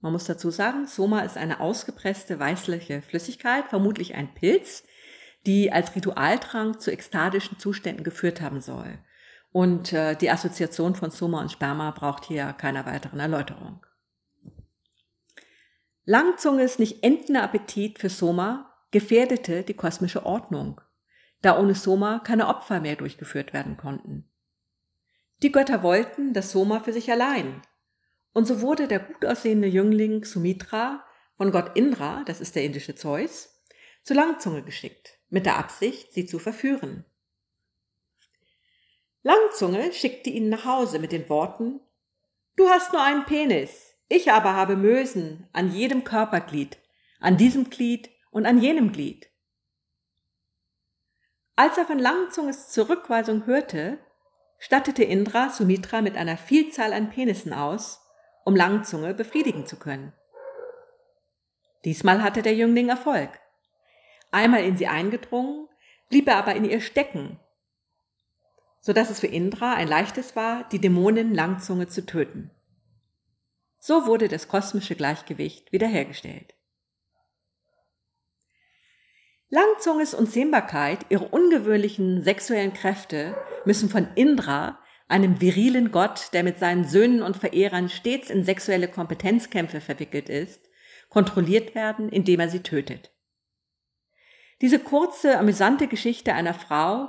[0.00, 4.84] man muss dazu sagen, Soma ist eine ausgepresste weißliche Flüssigkeit, vermutlich ein Pilz,
[5.44, 8.98] die als Ritualtrank zu ekstatischen Zuständen geführt haben soll.
[9.50, 13.84] Und äh, die Assoziation von Soma und Sperma braucht hier keiner weiteren Erläuterung.
[16.10, 20.80] Langzunges nicht endender Appetit für Soma gefährdete die kosmische Ordnung,
[21.42, 24.26] da ohne Soma keine Opfer mehr durchgeführt werden konnten.
[25.42, 27.60] Die Götter wollten das Soma für sich allein,
[28.32, 31.04] und so wurde der gut aussehende Jüngling Sumitra
[31.36, 33.62] von Gott Indra, das ist der indische Zeus,
[34.02, 37.04] zu Langzunge geschickt, mit der Absicht, sie zu verführen.
[39.22, 41.80] Langzunge schickte ihn nach Hause mit den Worten
[42.56, 46.78] Du hast nur einen Penis, ich aber habe Mösen an jedem Körperglied,
[47.20, 49.28] an diesem Glied und an jenem Glied.
[51.56, 53.98] Als er von Langzunges Zurückweisung hörte,
[54.58, 58.04] stattete Indra Sumitra mit einer Vielzahl an Penissen aus
[58.48, 60.14] um Langzunge befriedigen zu können.
[61.84, 63.28] Diesmal hatte der Jüngling Erfolg.
[64.30, 65.68] Einmal in sie eingedrungen,
[66.08, 67.38] blieb er aber in ihr stecken,
[68.80, 72.50] so dass es für Indra ein leichtes war, die Dämonin Langzunge zu töten.
[73.78, 76.54] So wurde das kosmische Gleichgewicht wiederhergestellt.
[79.50, 86.84] Langzunges Unzähmbarkeit, ihre ungewöhnlichen sexuellen Kräfte müssen von Indra einem virilen Gott, der mit seinen
[86.84, 90.68] Söhnen und Verehrern stets in sexuelle Kompetenzkämpfe verwickelt ist,
[91.08, 93.10] kontrolliert werden, indem er sie tötet.
[94.60, 97.08] Diese kurze, amüsante Geschichte einer Frau,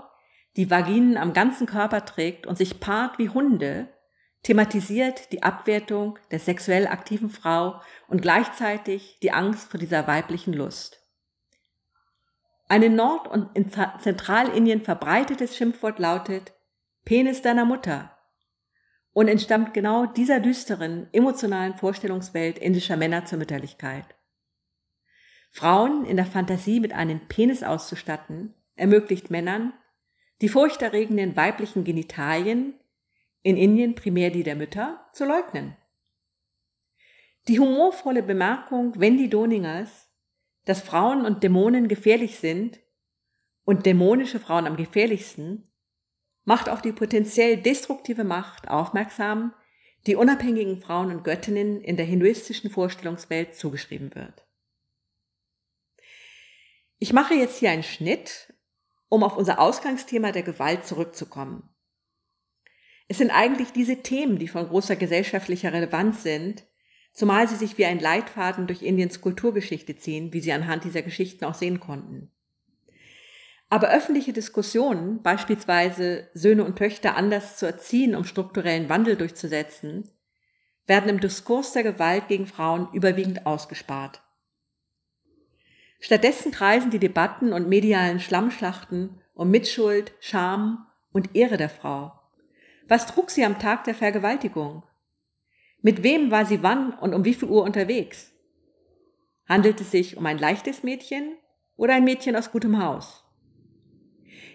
[0.56, 3.90] die Vaginen am ganzen Körper trägt und sich paart wie Hunde,
[4.44, 11.06] thematisiert die Abwertung der sexuell aktiven Frau und gleichzeitig die Angst vor dieser weiblichen Lust.
[12.68, 16.54] Ein in Nord- und in Zentralindien verbreitetes Schimpfwort lautet
[17.04, 18.16] Penis deiner Mutter
[19.12, 24.06] und entstammt genau dieser düsteren, emotionalen Vorstellungswelt indischer Männer zur Mütterlichkeit.
[25.52, 29.74] Frauen in der Fantasie mit einem Penis auszustatten, ermöglicht Männern,
[30.42, 32.79] die furchterregenden weiblichen Genitalien,
[33.42, 35.76] in Indien primär die der Mütter, zu leugnen.
[37.48, 40.10] Die humorvolle Bemerkung Wendy Doningers,
[40.66, 42.80] dass Frauen und Dämonen gefährlich sind
[43.64, 45.72] und dämonische Frauen am gefährlichsten,
[46.44, 49.54] macht auf die potenziell destruktive Macht aufmerksam,
[50.08, 54.46] die unabhängigen Frauen und Göttinnen in der hinduistischen Vorstellungswelt zugeschrieben wird.
[56.98, 58.54] Ich mache jetzt hier einen Schnitt,
[59.08, 61.69] um auf unser Ausgangsthema der Gewalt zurückzukommen.
[63.10, 66.64] Es sind eigentlich diese Themen, die von großer gesellschaftlicher Relevanz sind,
[67.12, 71.44] zumal sie sich wie ein Leitfaden durch Indiens Kulturgeschichte ziehen, wie Sie anhand dieser Geschichten
[71.44, 72.32] auch sehen konnten.
[73.68, 80.10] Aber öffentliche Diskussionen, beispielsweise Söhne und Töchter anders zu erziehen, um strukturellen Wandel durchzusetzen,
[80.86, 84.22] werden im Diskurs der Gewalt gegen Frauen überwiegend ausgespart.
[86.00, 92.19] Stattdessen kreisen die Debatten und medialen Schlammschlachten um Mitschuld, Scham und Ehre der Frau.
[92.90, 94.82] Was trug sie am Tag der Vergewaltigung?
[95.84, 98.34] Mit wem war sie wann und um wie viel Uhr unterwegs?
[99.48, 101.38] Handelt es sich um ein leichtes Mädchen
[101.76, 103.24] oder ein Mädchen aus gutem Haus?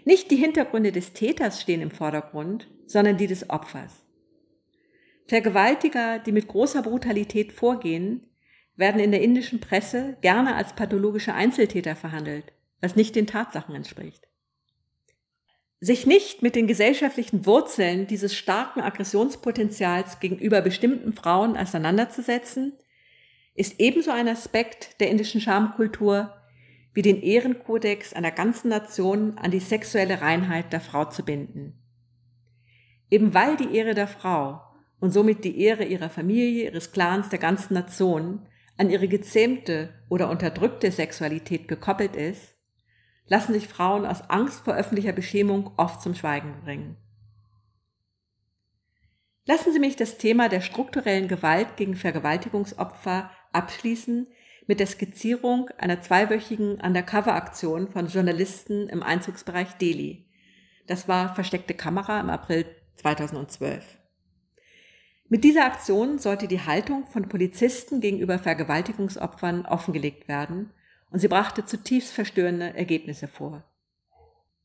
[0.04, 4.02] Nicht die Hintergründe des Täters stehen im Vordergrund, sondern die des Opfers.
[5.28, 8.28] Vergewaltiger, die mit großer Brutalität vorgehen,
[8.74, 14.26] werden in der indischen Presse gerne als pathologische Einzeltäter verhandelt, was nicht den Tatsachen entspricht.
[15.84, 22.72] Sich nicht mit den gesellschaftlichen Wurzeln dieses starken Aggressionspotenzials gegenüber bestimmten Frauen auseinanderzusetzen,
[23.54, 26.32] ist ebenso ein Aspekt der indischen Schamkultur
[26.94, 31.78] wie den Ehrenkodex einer ganzen Nation an die sexuelle Reinheit der Frau zu binden.
[33.10, 34.62] Eben weil die Ehre der Frau
[35.00, 40.30] und somit die Ehre ihrer Familie, ihres Clans, der ganzen Nation an ihre gezähmte oder
[40.30, 42.53] unterdrückte Sexualität gekoppelt ist,
[43.26, 46.96] lassen sich Frauen aus Angst vor öffentlicher Beschämung oft zum Schweigen bringen.
[49.46, 54.26] Lassen Sie mich das Thema der strukturellen Gewalt gegen Vergewaltigungsopfer abschließen
[54.66, 60.26] mit der Skizzierung einer zweiwöchigen Undercover-Aktion von Journalisten im Einzugsbereich Delhi.
[60.86, 62.64] Das war versteckte Kamera im April
[62.96, 63.98] 2012.
[65.28, 70.70] Mit dieser Aktion sollte die Haltung von Polizisten gegenüber Vergewaltigungsopfern offengelegt werden
[71.14, 73.62] und sie brachte zutiefst verstörende Ergebnisse vor.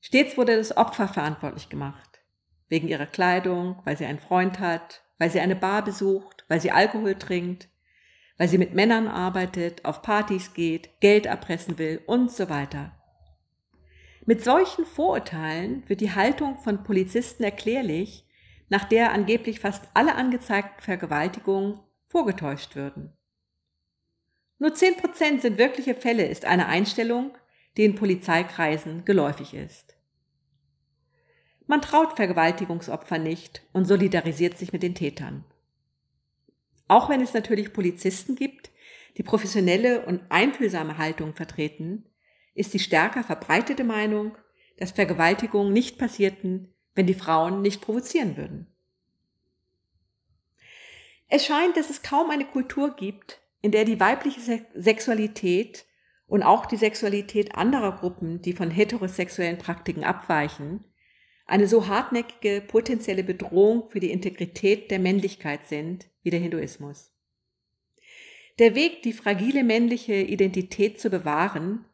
[0.02, 2.22] Stets wurde das Opfer verantwortlich gemacht.
[2.70, 6.72] Wegen ihrer Kleidung, weil sie einen Freund hat, weil sie eine Bar besucht, weil sie
[6.72, 7.70] Alkohol trinkt,
[8.40, 12.94] weil sie mit Männern arbeitet, auf Partys geht, Geld erpressen will und so weiter.
[14.26, 18.26] Mit solchen Vorurteilen wird die Haltung von Polizisten erklärlich,
[18.70, 23.14] nach der angeblich fast alle angezeigten Vergewaltigungen vorgetäuscht würden.
[24.60, 27.36] Nur zehn Prozent sind wirkliche Fälle, ist eine Einstellung,
[27.78, 29.96] die in Polizeikreisen geläufig ist.
[31.66, 35.46] Man traut Vergewaltigungsopfern nicht und solidarisiert sich mit den Tätern.
[36.88, 38.72] Auch wenn es natürlich Polizisten gibt,
[39.18, 42.06] die professionelle und einfühlsame Haltung vertreten,
[42.54, 44.38] ist die stärker verbreitete Meinung,
[44.78, 48.68] dass Vergewaltigungen nicht passierten, wenn die Frauen nicht provozieren würden.
[51.28, 55.86] Es scheint, dass es kaum eine Kultur gibt, in der die weibliche Sexualität
[56.28, 60.86] und auch die Sexualität anderer Gruppen, die von heterosexuellen Praktiken abweichen,
[61.46, 67.12] eine so hartnäckige potenzielle Bedrohung für die Integrität der Männlichkeit sind wie der Hinduismus.
[68.60, 71.86] Der Weg, die fragile männliche Identität zu bewahren,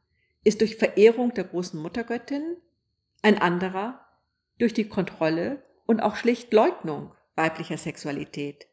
[0.43, 2.57] ist durch Verehrung der großen Muttergöttin,
[3.21, 4.05] ein anderer
[4.57, 8.67] durch die Kontrolle und auch schlicht Leugnung weiblicher Sexualität.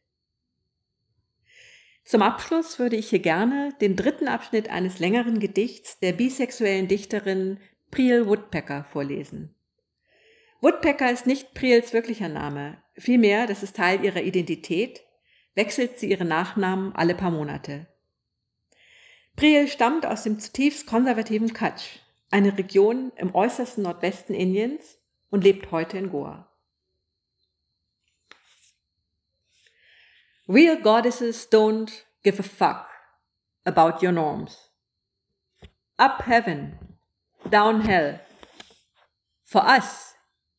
[2.05, 7.61] Zum Abschluss würde ich hier gerne den dritten Abschnitt eines längeren Gedichts der bisexuellen Dichterin
[7.91, 9.55] Priel Woodpecker vorlesen.
[10.61, 15.03] Woodpecker ist nicht Priels wirklicher Name, vielmehr, das ist Teil ihrer Identität,
[15.55, 17.87] wechselt sie ihre Nachnamen alle paar Monate.
[19.37, 22.01] Priel stammt aus dem zutiefst konservativen Kutch,
[22.31, 24.99] eine Region im äußersten Nordwesten Indiens,
[25.31, 26.52] und lebt heute in Goa.
[30.49, 32.89] Real goddesses don't give a fuck
[33.65, 34.57] about your norms.
[36.01, 36.97] Up heaven,
[37.49, 38.19] down hell.
[39.45, 40.15] For us,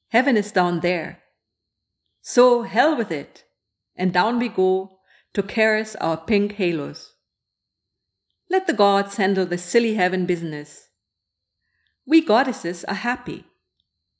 [0.07, 1.19] heaven is down there.
[2.21, 3.43] So hell with it,
[3.93, 4.99] and down we go
[5.33, 7.15] to caress our pink halos.
[8.49, 10.87] Let the gods handle the silly heaven business.
[12.05, 13.43] We goddesses are happy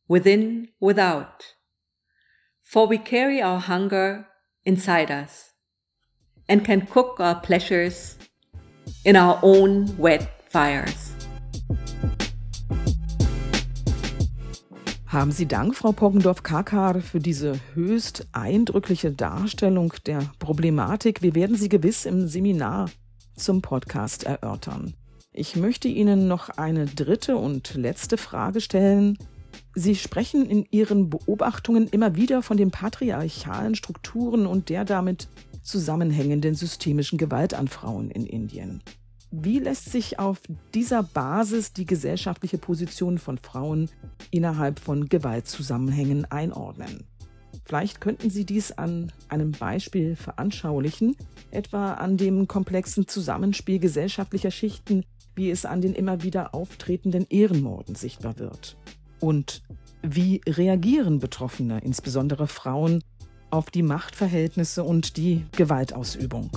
[0.10, 1.54] within, without.
[2.64, 4.28] For we carry our hunger
[4.66, 5.53] inside us
[6.48, 8.18] and can cook our pleasures
[9.04, 11.14] in our own wet fires.
[15.08, 21.22] Haben Sie Dank, Frau Poggendorf-Kakar, für diese höchst eindrückliche Darstellung der Problematik.
[21.22, 22.90] Wir werden sie gewiss im Seminar
[23.36, 24.96] zum Podcast erörtern.
[25.32, 29.20] Ich möchte Ihnen noch eine dritte und letzte Frage stellen.
[29.76, 35.28] Sie sprechen in Ihren Beobachtungen immer wieder von den patriarchalen Strukturen und der damit
[35.64, 38.84] zusammenhängenden systemischen Gewalt an Frauen in Indien.
[39.32, 40.42] Wie lässt sich auf
[40.76, 43.90] dieser Basis die gesellschaftliche Position von Frauen
[44.30, 47.06] innerhalb von Gewaltzusammenhängen einordnen?
[47.66, 51.16] Vielleicht könnten Sie dies an einem Beispiel veranschaulichen,
[51.50, 55.04] etwa an dem komplexen Zusammenspiel gesellschaftlicher Schichten,
[55.36, 58.78] wie es an den immer wieder auftretenden Ehrenmorden sichtbar wird.
[59.20, 59.64] Und
[60.04, 63.04] wie reagieren Betroffene, insbesondere Frauen,
[63.54, 66.50] auf die Machtverhältnisse und die Gewaltausübung?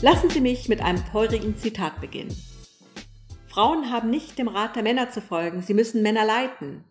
[0.00, 2.34] Lassen Sie mich mit einem feurigen Zitat beginnen.
[3.48, 6.84] Frauen haben nicht dem Rat der Männer zu folgen, sie müssen Männer leiten.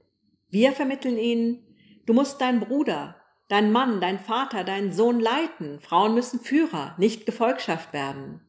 [0.50, 1.64] Wir vermitteln ihnen,
[2.06, 3.16] du musst deinen Bruder,
[3.48, 5.80] deinen Mann, deinen Vater, deinen Sohn leiten.
[5.80, 8.42] Frauen müssen Führer, nicht Gefolgschaft werden.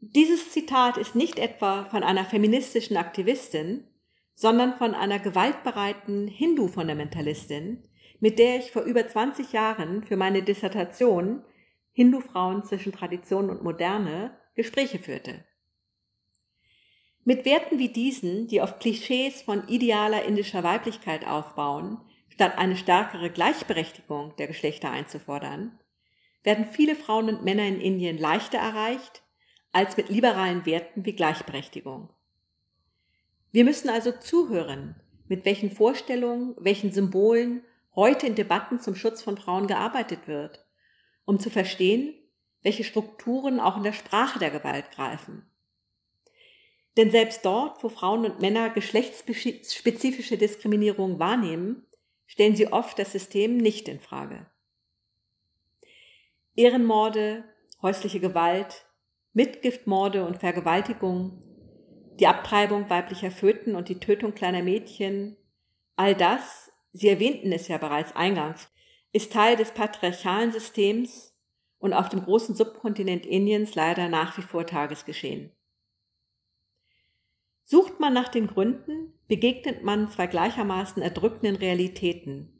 [0.00, 3.84] Dieses Zitat ist nicht etwa von einer feministischen Aktivistin,
[4.40, 7.84] sondern von einer gewaltbereiten Hindu-Fundamentalistin,
[8.20, 11.44] mit der ich vor über 20 Jahren für meine Dissertation
[11.92, 15.44] Hindu-Frauen zwischen Tradition und Moderne Gespräche führte.
[17.22, 23.28] Mit Werten wie diesen, die auf Klischees von idealer indischer Weiblichkeit aufbauen, statt eine stärkere
[23.28, 25.78] Gleichberechtigung der Geschlechter einzufordern,
[26.44, 29.22] werden viele Frauen und Männer in Indien leichter erreicht
[29.70, 32.08] als mit liberalen Werten wie Gleichberechtigung.
[33.52, 34.94] Wir müssen also zuhören,
[35.28, 40.64] mit welchen Vorstellungen, welchen Symbolen heute in Debatten zum Schutz von Frauen gearbeitet wird,
[41.24, 42.14] um zu verstehen,
[42.62, 45.50] welche Strukturen auch in der Sprache der Gewalt greifen.
[46.96, 51.86] Denn selbst dort, wo Frauen und Männer geschlechtsspezifische Diskriminierung wahrnehmen,
[52.26, 54.46] stellen sie oft das System nicht in Frage.
[56.54, 57.44] Ehrenmorde,
[57.80, 58.84] häusliche Gewalt,
[59.32, 61.49] Mitgiftmorde und Vergewaltigung,
[62.20, 65.36] die Abtreibung weiblicher Föten und die Tötung kleiner Mädchen,
[65.96, 68.68] all das, Sie erwähnten es ja bereits eingangs,
[69.12, 71.34] ist Teil des patriarchalen Systems
[71.78, 75.52] und auf dem großen Subkontinent Indiens leider nach wie vor Tagesgeschehen.
[77.64, 82.52] Sucht man nach den Gründen, begegnet man zwei gleichermaßen erdrückenden Realitäten,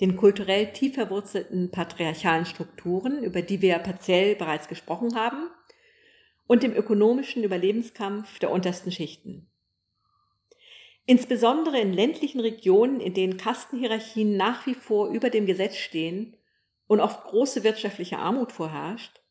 [0.00, 5.48] den kulturell tief verwurzelten patriarchalen Strukturen, über die wir ja partiell bereits gesprochen haben,
[6.52, 9.48] und dem ökonomischen Überlebenskampf der untersten Schichten.
[11.06, 16.36] Insbesondere in ländlichen Regionen, in denen Kastenhierarchien nach wie vor über dem Gesetz stehen
[16.86, 19.22] und oft große wirtschaftliche Armut vorherrscht,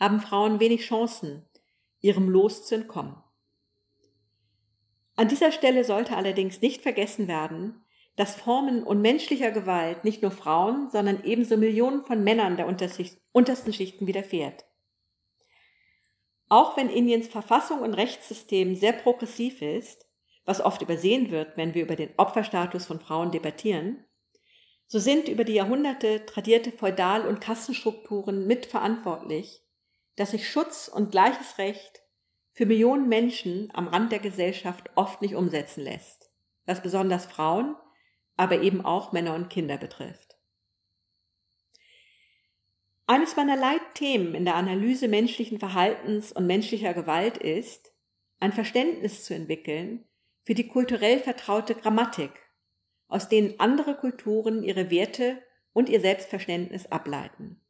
[0.00, 1.44] haben Frauen wenig Chancen,
[2.00, 3.22] ihrem Los zu entkommen.
[5.14, 7.84] An dieser Stelle sollte allerdings nicht vergessen werden,
[8.16, 14.06] dass Formen unmenschlicher Gewalt nicht nur Frauen, sondern ebenso Millionen von Männern der untersten Schichten
[14.06, 14.64] widerfährt.
[16.52, 20.06] Auch wenn Indiens Verfassung und Rechtssystem sehr progressiv ist,
[20.44, 24.04] was oft übersehen wird, wenn wir über den Opferstatus von Frauen debattieren,
[24.86, 29.62] so sind über die Jahrhunderte tradierte Feudal- und Kassenstrukturen mitverantwortlich,
[30.16, 32.02] dass sich Schutz und gleiches Recht
[32.52, 36.30] für Millionen Menschen am Rand der Gesellschaft oft nicht umsetzen lässt,
[36.66, 37.76] was besonders Frauen,
[38.36, 40.31] aber eben auch Männer und Kinder betrifft.
[43.12, 47.92] Eines meiner Leitthemen in der Analyse menschlichen Verhaltens und menschlicher Gewalt ist,
[48.40, 50.06] ein Verständnis zu entwickeln
[50.44, 52.30] für die kulturell vertraute Grammatik,
[53.08, 55.42] aus denen andere Kulturen ihre Werte
[55.74, 57.60] und ihr Selbstverständnis ableiten.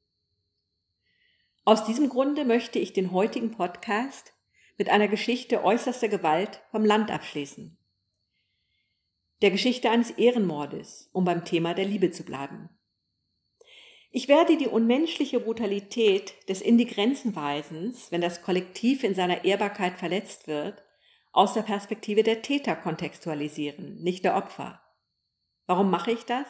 [1.65, 4.35] Aus diesem Grunde möchte ich den heutigen Podcast
[4.79, 7.77] mit einer Geschichte äußerster Gewalt vom Land abschließen.
[9.41, 12.69] Der Geschichte eines Ehrenmordes, um beim Thema der Liebe zu bleiben.
[14.15, 19.47] Ich werde die unmenschliche Brutalität des in die Grenzen weisens, wenn das Kollektiv in seiner
[19.47, 20.83] Ehrbarkeit verletzt wird,
[21.33, 24.83] aus der Perspektive der Täter kontextualisieren, nicht der Opfer.
[25.67, 26.47] Warum mache ich das?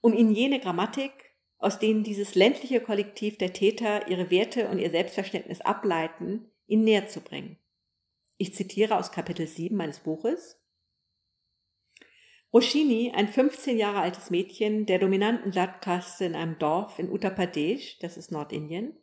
[0.00, 1.12] Um Ihnen jene Grammatik,
[1.58, 7.06] aus denen dieses ländliche Kollektiv der Täter ihre Werte und ihr Selbstverständnis ableiten, Ihnen näher
[7.06, 7.56] zu bringen.
[8.36, 10.60] Ich zitiere aus Kapitel 7 meines Buches.
[12.52, 17.98] Roshini, ein 15 Jahre altes Mädchen der dominanten Latkaste in einem Dorf in Uttar Pradesh,
[17.98, 18.96] das ist Nordindien,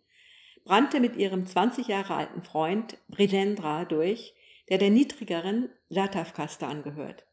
[0.63, 4.33] brannte mit ihrem 20 Jahre alten Freund Brilendra durch,
[4.69, 7.25] der der niedrigeren Latav-Kaste angehört.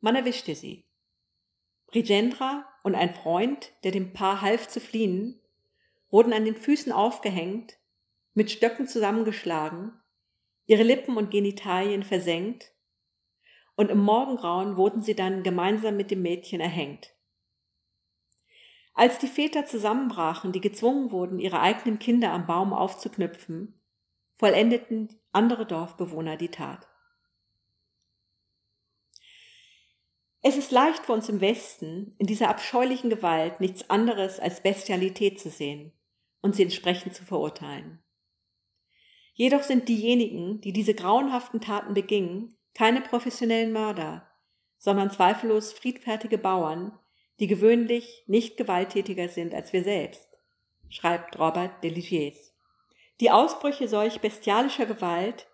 [0.00, 0.86] Man erwischte sie.
[1.86, 5.40] Brijendra und ein Freund, der dem Paar half zu fliehen,
[6.10, 7.78] wurden an den Füßen aufgehängt,
[8.34, 9.92] mit Stöcken zusammengeschlagen,
[10.66, 12.72] ihre Lippen und Genitalien versenkt,
[13.80, 17.14] und im Morgengrauen wurden sie dann gemeinsam mit dem Mädchen erhängt.
[18.92, 23.80] Als die Väter zusammenbrachen, die gezwungen wurden, ihre eigenen Kinder am Baum aufzuknüpfen,
[24.36, 26.88] vollendeten andere Dorfbewohner die Tat.
[30.42, 35.40] Es ist leicht für uns im Westen, in dieser abscheulichen Gewalt nichts anderes als Bestialität
[35.40, 35.90] zu sehen
[36.42, 38.02] und sie entsprechend zu verurteilen.
[39.32, 44.26] Jedoch sind diejenigen, die diese grauenhaften Taten begingen, keine professionellen Mörder,
[44.78, 46.98] sondern zweifellos friedfertige Bauern,
[47.38, 50.26] die gewöhnlich nicht gewalttätiger sind als wir selbst,
[50.88, 52.54] schreibt Robert Deligiers.
[53.20, 55.46] Die Ausbrüche solch bestialischer Gewalt,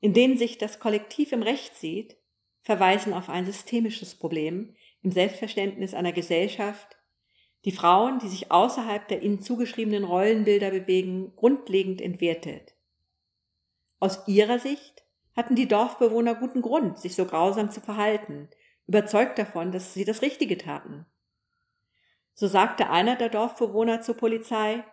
[0.00, 2.16] in denen sich das Kollektiv im Recht sieht,
[2.62, 6.96] verweisen auf ein systemisches Problem im Selbstverständnis einer Gesellschaft,
[7.66, 12.74] die Frauen, die sich außerhalb der ihnen zugeschriebenen Rollenbilder bewegen, grundlegend entwertet.
[13.98, 14.99] Aus ihrer Sicht
[15.40, 18.50] hatten die Dorfbewohner guten Grund, sich so grausam zu verhalten,
[18.86, 21.06] überzeugt davon, dass sie das Richtige taten.
[22.34, 24.84] So sagte einer der Dorfbewohner zur Polizei,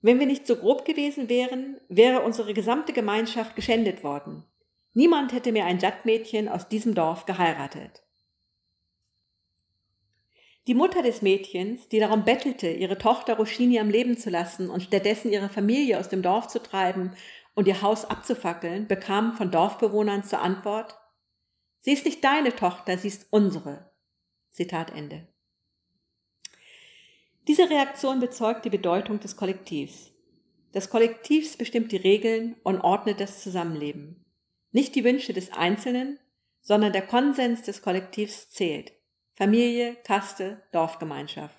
[0.00, 4.42] wenn wir nicht so grob gewesen wären, wäre unsere gesamte Gemeinschaft geschändet worden.
[4.92, 8.02] Niemand hätte mehr ein Jattmädchen aus diesem Dorf geheiratet.
[10.66, 14.82] Die Mutter des Mädchens, die darum bettelte, ihre Tochter Roschini am Leben zu lassen und
[14.82, 17.14] stattdessen ihre Familie aus dem Dorf zu treiben
[17.54, 20.96] und ihr Haus abzufackeln, bekam von Dorfbewohnern zur Antwort,
[21.82, 23.90] Sie ist nicht deine Tochter, sie ist unsere.
[24.50, 25.26] Zitat Ende.
[27.48, 30.12] Diese Reaktion bezeugt die Bedeutung des Kollektivs.
[30.72, 34.24] Das Kollektivs bestimmt die Regeln und ordnet das Zusammenleben.
[34.72, 36.18] Nicht die Wünsche des Einzelnen,
[36.60, 38.92] sondern der Konsens des Kollektivs zählt.
[39.34, 41.56] Familie, Kaste, Dorfgemeinschaft.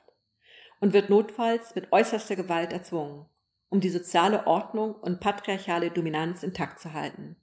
[0.79, 3.25] Und wird notfalls mit äußerster Gewalt erzwungen,
[3.71, 7.37] um die soziale Ordnung und patriarchale Dominanz intakt zu halten.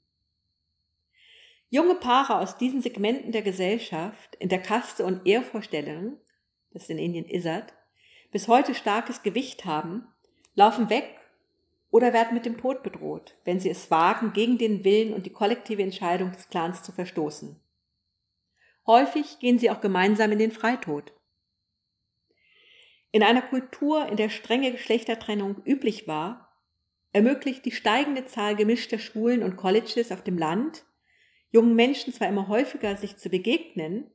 [1.71, 6.19] Junge Paare aus diesen Segmenten der Gesellschaft in der Kaste und Ehrvorstellung,
[6.71, 7.73] das in Indien Isat,
[8.31, 10.07] bis heute starkes Gewicht haben,
[10.55, 11.19] laufen weg
[11.91, 15.33] oder werden mit dem Tod bedroht, wenn sie es wagen, gegen den Willen und die
[15.33, 17.59] kollektive Entscheidung des Clans zu verstoßen.
[18.87, 21.15] Häufig gehen sie auch gemeinsam in den Freitod.
[23.11, 26.49] In einer Kultur, in der strenge Geschlechtertrennung üblich war,
[27.13, 30.85] ermöglicht die steigende Zahl gemischter Schulen und Colleges auf dem Land
[31.51, 34.11] jungen Menschen zwar immer häufiger sich zu begegnen,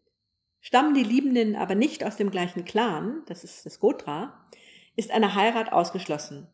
[0.59, 4.47] stammen die Liebenden aber nicht aus dem gleichen Clan, das ist das Gotra,
[4.95, 6.47] ist eine Heirat ausgeschlossen.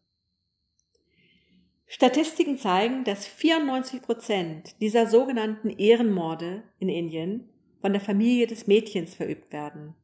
[1.86, 7.50] Statistiken zeigen, dass 94 Prozent dieser sogenannten Ehrenmorde in Indien
[7.82, 9.96] von der Familie des Mädchens verübt werden,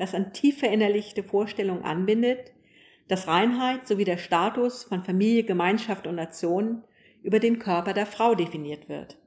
[0.00, 2.52] das an tief verinnerlichte Vorstellungen anbindet,
[3.06, 6.82] dass Reinheit sowie der Status von Familie, Gemeinschaft und Nation
[7.22, 9.18] über den Körper der Frau definiert wird.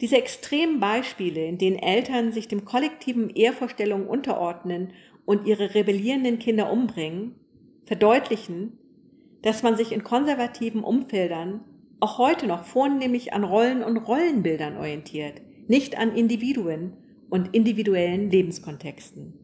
[0.00, 4.92] Diese extremen Beispiele, in denen Eltern sich dem kollektiven Ehrvorstellungen unterordnen
[5.24, 7.34] und ihre rebellierenden Kinder umbringen,
[7.84, 8.78] verdeutlichen,
[9.42, 11.64] dass man sich in konservativen Umfeldern
[12.00, 16.94] auch heute noch vornehmlich an Rollen und Rollenbildern orientiert, nicht an Individuen
[17.30, 19.34] und individuellen Lebenskontexten.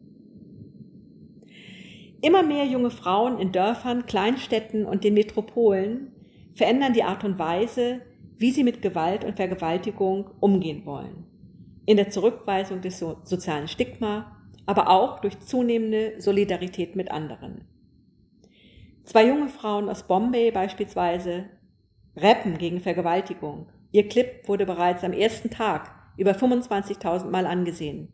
[2.21, 6.13] Immer mehr junge Frauen in Dörfern, Kleinstädten und den Metropolen
[6.55, 8.01] verändern die Art und Weise,
[8.37, 11.25] wie sie mit Gewalt und Vergewaltigung umgehen wollen.
[11.85, 17.65] In der Zurückweisung des so sozialen Stigma, aber auch durch zunehmende Solidarität mit anderen.
[19.03, 21.49] Zwei junge Frauen aus Bombay beispielsweise
[22.15, 23.67] rappen gegen Vergewaltigung.
[23.91, 28.13] Ihr Clip wurde bereits am ersten Tag über 25.000 Mal angesehen.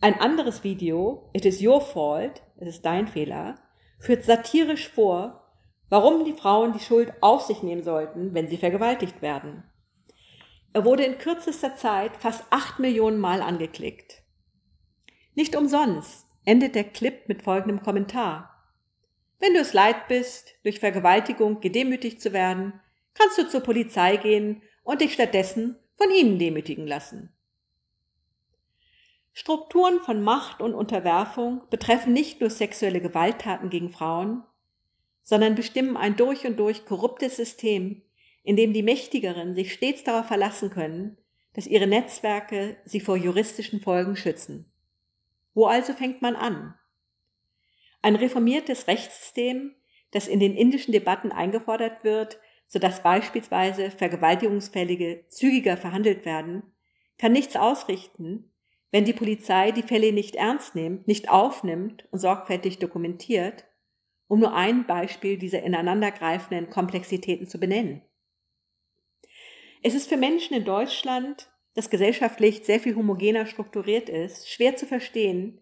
[0.00, 3.56] Ein anderes Video, It is your fault, es ist dein Fehler,
[3.98, 5.50] führt satirisch vor,
[5.88, 9.64] warum die Frauen die Schuld auf sich nehmen sollten, wenn sie vergewaltigt werden.
[10.72, 14.22] Er wurde in kürzester Zeit fast acht Millionen Mal angeklickt.
[15.34, 18.52] Nicht umsonst endet der Clip mit folgendem Kommentar.
[19.38, 22.80] Wenn du es leid bist, durch Vergewaltigung gedemütigt zu werden,
[23.14, 27.32] kannst du zur Polizei gehen und dich stattdessen von ihnen demütigen lassen.
[29.32, 34.42] Strukturen von Macht und Unterwerfung betreffen nicht nur sexuelle Gewalttaten gegen Frauen,
[35.22, 38.02] sondern bestimmen ein durch und durch korruptes System,
[38.44, 41.18] in dem die Mächtigeren sich stets darauf verlassen können,
[41.52, 44.70] dass ihre Netzwerke sie vor juristischen Folgen schützen.
[45.52, 46.74] Wo also fängt man an?
[48.02, 49.74] Ein reformiertes Rechtssystem,
[50.12, 56.62] das in den indischen Debatten eingefordert wird, sodass beispielsweise Vergewaltigungsfällige zügiger verhandelt werden,
[57.18, 58.52] kann nichts ausrichten,
[58.90, 63.64] wenn die Polizei die Fälle nicht ernst nimmt, nicht aufnimmt und sorgfältig dokumentiert,
[64.28, 68.02] um nur ein Beispiel dieser ineinandergreifenden Komplexitäten zu benennen.
[69.82, 74.86] Es ist für Menschen in Deutschland, das gesellschaftlich sehr viel homogener strukturiert ist, schwer zu
[74.86, 75.60] verstehen,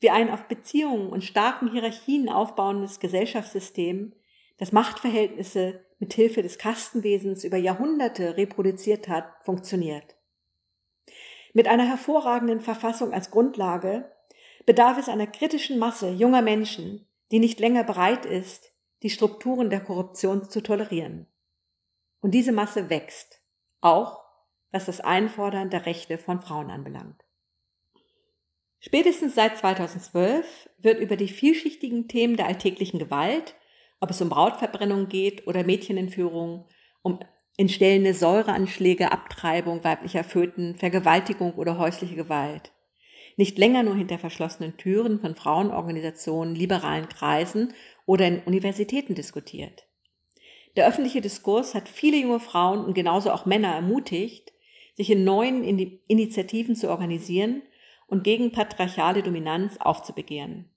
[0.00, 4.14] wie ein auf Beziehungen und starken Hierarchien aufbauendes Gesellschaftssystem,
[4.56, 10.16] das Machtverhältnisse mit Hilfe des Kastenwesens über Jahrhunderte reproduziert hat, funktioniert.
[11.52, 14.10] Mit einer hervorragenden Verfassung als Grundlage
[14.66, 18.72] bedarf es einer kritischen Masse junger Menschen, die nicht länger bereit ist,
[19.02, 21.26] die Strukturen der Korruption zu tolerieren.
[22.20, 23.40] Und diese Masse wächst,
[23.80, 24.24] auch
[24.70, 27.24] was das Einfordern der Rechte von Frauen anbelangt.
[28.80, 33.54] Spätestens seit 2012 wird über die vielschichtigen Themen der alltäglichen Gewalt,
[34.00, 36.66] ob es um Brautverbrennung geht oder Mädchenentführung,
[37.02, 37.20] um
[37.56, 42.72] entstellende Säureanschläge, Abtreibung weiblicher Föten, Vergewaltigung oder häusliche Gewalt,
[43.36, 47.74] nicht länger nur hinter verschlossenen Türen von Frauenorganisationen, liberalen Kreisen
[48.06, 49.86] oder in Universitäten diskutiert.
[50.76, 54.52] Der öffentliche Diskurs hat viele junge Frauen und genauso auch Männer ermutigt,
[54.94, 55.64] sich in neuen
[56.06, 57.62] Initiativen zu organisieren
[58.06, 60.70] und gegen patriarchale Dominanz aufzubegehren.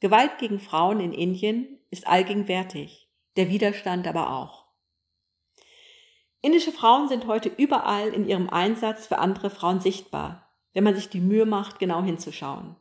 [0.00, 4.64] Gewalt gegen Frauen in Indien ist allgegenwärtig, der Widerstand aber auch.
[6.40, 11.10] Indische Frauen sind heute überall in ihrem Einsatz für andere Frauen sichtbar, wenn man sich
[11.10, 12.76] die Mühe macht, genau hinzuschauen.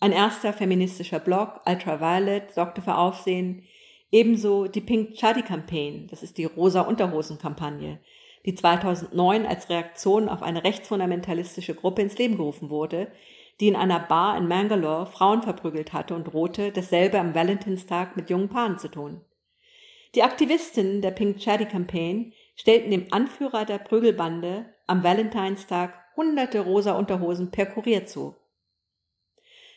[0.00, 3.62] Ein erster feministischer Blog, Ultraviolet, sorgte für Aufsehen,
[4.10, 8.00] ebenso die Pink Chadi Campaign, das ist die rosa Unterhosen Kampagne,
[8.44, 13.12] die 2009 als Reaktion auf eine rechtsfundamentalistische Gruppe ins Leben gerufen wurde,
[13.60, 18.30] die in einer Bar in Mangalore Frauen verprügelt hatte und drohte, dasselbe am Valentinstag mit
[18.30, 19.20] jungen Paaren zu tun.
[20.14, 26.92] Die Aktivistinnen der Pink Chadi Campaign stellten dem Anführer der Prügelbande am Valentinstag hunderte rosa
[26.92, 28.36] Unterhosen per Kurier zu.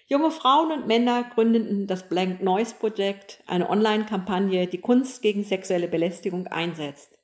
[0.10, 5.88] Junge Frauen und Männer gründeten das Blank Noise Projekt, eine Online-Kampagne, die Kunst gegen sexuelle
[5.88, 7.17] Belästigung einsetzt.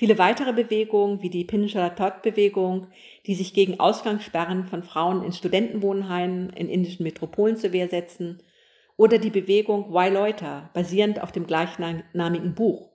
[0.00, 2.86] Viele weitere Bewegungen, wie die Pinchalatot-Bewegung,
[3.26, 8.42] die sich gegen Ausgangssperren von Frauen in Studentenwohnheimen in indischen Metropolen zur Wehr setzen,
[8.96, 12.88] oder die Bewegung Why Loiter, basierend auf dem gleichnamigen Buch,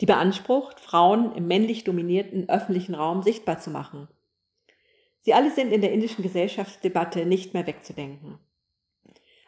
[0.00, 4.06] die beansprucht, Frauen im männlich dominierten öffentlichen Raum sichtbar zu machen.
[5.22, 8.38] Sie alle sind in der indischen Gesellschaftsdebatte nicht mehr wegzudenken.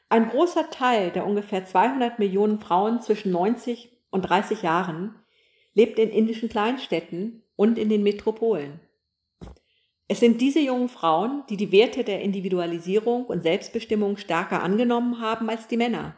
[0.08, 5.14] Ein großer Teil der ungefähr 200 Millionen Frauen zwischen 90 und 30 Jahren
[5.74, 8.80] lebt in indischen Kleinstädten und in den Metropolen.
[10.08, 15.48] Es sind diese jungen Frauen, die die Werte der Individualisierung und Selbstbestimmung stärker angenommen haben
[15.48, 16.16] als die Männer.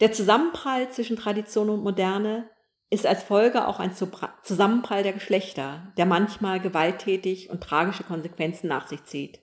[0.00, 2.50] Der Zusammenprall zwischen Tradition und Moderne
[2.90, 8.86] ist als Folge auch ein Zusammenprall der Geschlechter, der manchmal gewalttätig und tragische Konsequenzen nach
[8.86, 9.40] sich zieht.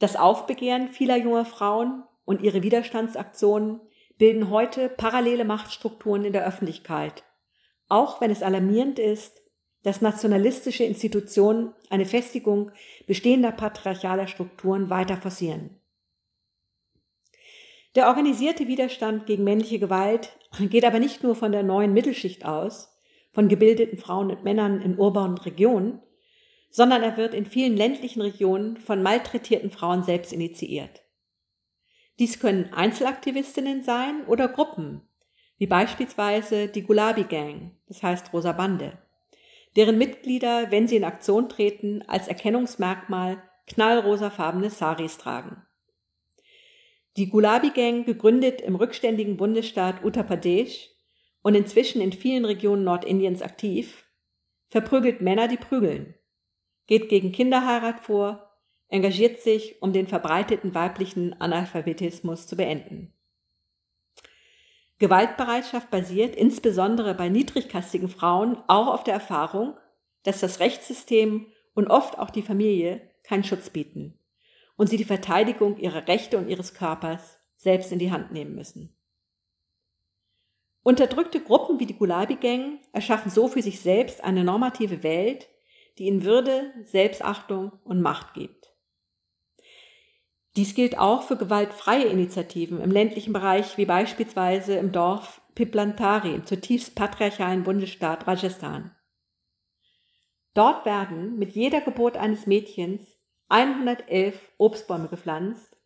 [0.00, 3.80] Das Aufbegehren vieler junger Frauen und ihre Widerstandsaktionen
[4.20, 7.24] bilden heute parallele Machtstrukturen in der Öffentlichkeit,
[7.88, 9.40] auch wenn es alarmierend ist,
[9.82, 12.70] dass nationalistische Institutionen eine Festigung
[13.06, 15.80] bestehender patriarchaler Strukturen weiter forcieren.
[17.94, 22.94] Der organisierte Widerstand gegen männliche Gewalt geht aber nicht nur von der neuen Mittelschicht aus,
[23.32, 26.02] von gebildeten Frauen und Männern in urbanen Regionen,
[26.68, 31.00] sondern er wird in vielen ländlichen Regionen von malträtierten Frauen selbst initiiert.
[32.20, 35.00] Dies können Einzelaktivistinnen sein oder Gruppen,
[35.56, 38.98] wie beispielsweise die Gulabi Gang, das heißt Rosa Bande,
[39.74, 45.62] deren Mitglieder, wenn sie in Aktion treten, als Erkennungsmerkmal knallrosafarbene Saris tragen.
[47.16, 50.90] Die Gulabi Gang, gegründet im rückständigen Bundesstaat Uttar Pradesh
[51.40, 54.04] und inzwischen in vielen Regionen Nordindiens aktiv,
[54.68, 56.14] verprügelt Männer, die prügeln,
[56.86, 58.49] geht gegen Kinderheirat vor
[58.90, 63.12] engagiert sich, um den verbreiteten weiblichen Analphabetismus zu beenden.
[64.98, 69.74] Gewaltbereitschaft basiert insbesondere bei niedrigkastigen Frauen auch auf der Erfahrung,
[70.24, 74.18] dass das Rechtssystem und oft auch die Familie keinen Schutz bieten
[74.76, 78.94] und sie die Verteidigung ihrer Rechte und ihres Körpers selbst in die Hand nehmen müssen.
[80.82, 85.48] Unterdrückte Gruppen wie die Gulabi-Gang erschaffen so für sich selbst eine normative Welt,
[85.98, 88.59] die ihnen Würde, Selbstachtung und Macht gibt.
[90.56, 96.46] Dies gilt auch für gewaltfreie Initiativen im ländlichen Bereich, wie beispielsweise im Dorf Piplantari im
[96.46, 98.94] zutiefst patriarchalen Bundesstaat Rajasthan.
[100.54, 103.06] Dort werden mit jeder Geburt eines Mädchens
[103.48, 105.76] 111 Obstbäume gepflanzt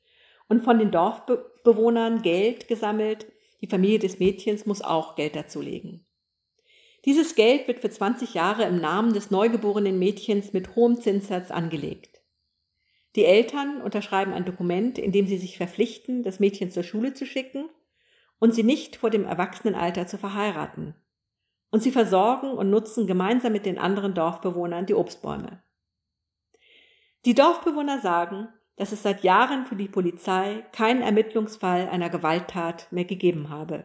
[0.49, 3.27] und von den Dorfbewohnern Geld gesammelt.
[3.61, 6.07] Die Familie des Mädchens muss auch Geld dazulegen.
[7.05, 12.14] Dieses Geld wird für 20 Jahre im Namen des neugeborenen Mädchens mit hohem Zinssatz angelegt.
[13.17, 17.27] Die Eltern unterschreiben ein Dokument, in dem sie sich verpflichten, das Mädchen zur Schule zu
[17.27, 17.69] schicken
[18.39, 20.95] und sie nicht vor dem Erwachsenenalter zu verheiraten.
[21.71, 25.63] Und sie versorgen und nutzen gemeinsam mit den anderen Dorfbewohnern die Obstbäume.
[27.25, 33.05] Die Dorfbewohner sagen, dass es seit Jahren für die Polizei keinen Ermittlungsfall einer Gewalttat mehr
[33.05, 33.85] gegeben habe.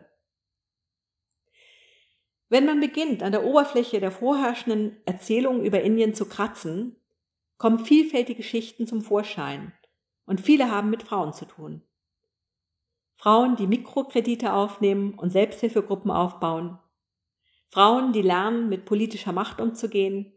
[2.50, 6.96] Wenn man beginnt, an der Oberfläche der vorherrschenden Erzählungen über Indien zu kratzen,
[7.60, 9.74] kommen vielfältige Schichten zum Vorschein
[10.26, 11.84] und viele haben mit Frauen zu tun.
[13.18, 16.80] Frauen, die Mikrokredite aufnehmen und Selbsthilfegruppen aufbauen,
[17.68, 20.34] Frauen, die lernen, mit politischer Macht umzugehen,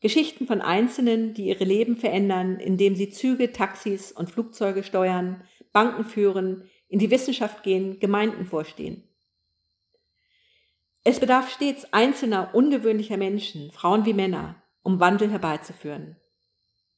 [0.00, 6.04] Geschichten von Einzelnen, die ihre Leben verändern, indem sie Züge, Taxis und Flugzeuge steuern, Banken
[6.04, 9.08] führen, in die Wissenschaft gehen, Gemeinden vorstehen.
[11.04, 16.16] Es bedarf stets einzelner, ungewöhnlicher Menschen, Frauen wie Männer, um Wandel herbeizuführen.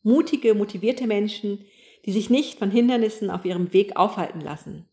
[0.07, 1.65] Mutige, motivierte Menschen,
[2.05, 4.89] die sich nicht von Hindernissen auf ihrem Weg aufhalten lassen.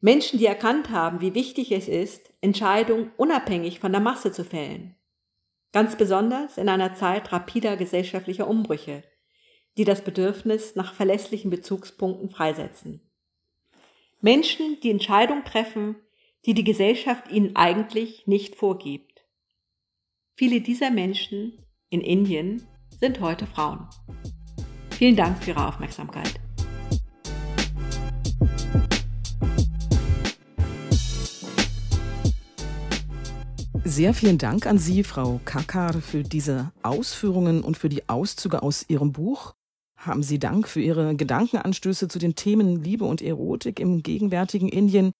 [0.00, 4.96] Menschen, die erkannt haben, wie wichtig es ist, Entscheidungen unabhängig von der Masse zu fällen.
[5.72, 9.02] Ganz besonders in einer Zeit rapider gesellschaftlicher Umbrüche,
[9.76, 13.02] die das Bedürfnis nach verlässlichen Bezugspunkten freisetzen.
[14.22, 15.96] Menschen, die Entscheidungen treffen,
[16.46, 19.26] die die Gesellschaft ihnen eigentlich nicht vorgibt.
[20.32, 22.66] Viele dieser Menschen in Indien
[23.00, 23.86] sind heute Frauen.
[24.90, 26.40] Vielen Dank für Ihre Aufmerksamkeit.
[33.84, 38.84] Sehr vielen Dank an Sie, Frau Kakar, für diese Ausführungen und für die Auszüge aus
[38.88, 39.54] Ihrem Buch.
[39.96, 45.12] Haben Sie Dank für Ihre Gedankenanstöße zu den Themen Liebe und Erotik im gegenwärtigen Indien.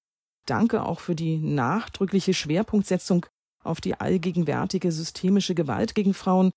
[0.46, 3.26] Danke auch für die nachdrückliche Schwerpunktsetzung
[3.64, 6.50] auf die allgegenwärtige systemische Gewalt gegen Frauen.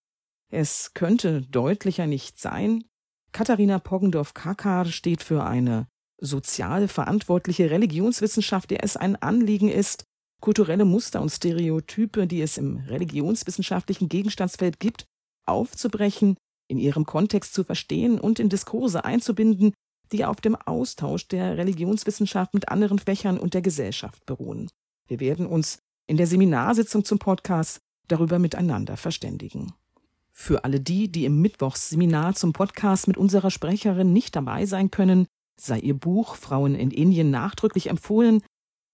[0.51, 2.83] Es könnte deutlicher nicht sein.
[3.31, 5.87] Katharina Poggendorf-Kakar steht für eine
[6.19, 10.03] sozial verantwortliche Religionswissenschaft, der es ein Anliegen ist,
[10.41, 15.05] kulturelle Muster und Stereotype, die es im religionswissenschaftlichen Gegenstandsfeld gibt,
[15.45, 16.35] aufzubrechen,
[16.67, 19.73] in ihrem Kontext zu verstehen und in Diskurse einzubinden,
[20.11, 24.69] die auf dem Austausch der Religionswissenschaft mit anderen Fächern und der Gesellschaft beruhen.
[25.07, 29.73] Wir werden uns in der Seminarsitzung zum Podcast darüber miteinander verständigen.
[30.41, 35.27] Für alle die, die im Mittwochsseminar zum Podcast mit unserer Sprecherin nicht dabei sein können,
[35.55, 38.41] sei ihr Buch Frauen in Indien nachdrücklich empfohlen,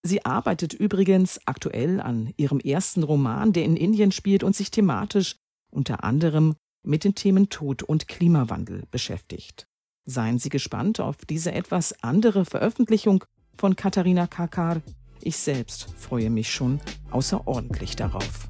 [0.04, 5.38] Sie arbeitet übrigens aktuell an ihrem ersten Roman, der in Indien spielt und sich thematisch
[5.72, 9.68] unter anderem mit den Themen Tod und Klimawandel beschäftigt.
[10.04, 13.24] Seien Sie gespannt auf diese etwas andere Veröffentlichung
[13.58, 14.82] von Katharina Kakar.
[15.22, 18.50] Ich selbst freue mich schon außerordentlich darauf.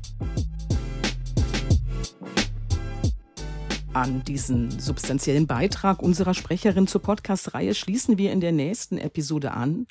[3.98, 9.88] An diesen substanziellen Beitrag unserer Sprecherin zur Podcast-Reihe schließen wir in der nächsten Episode an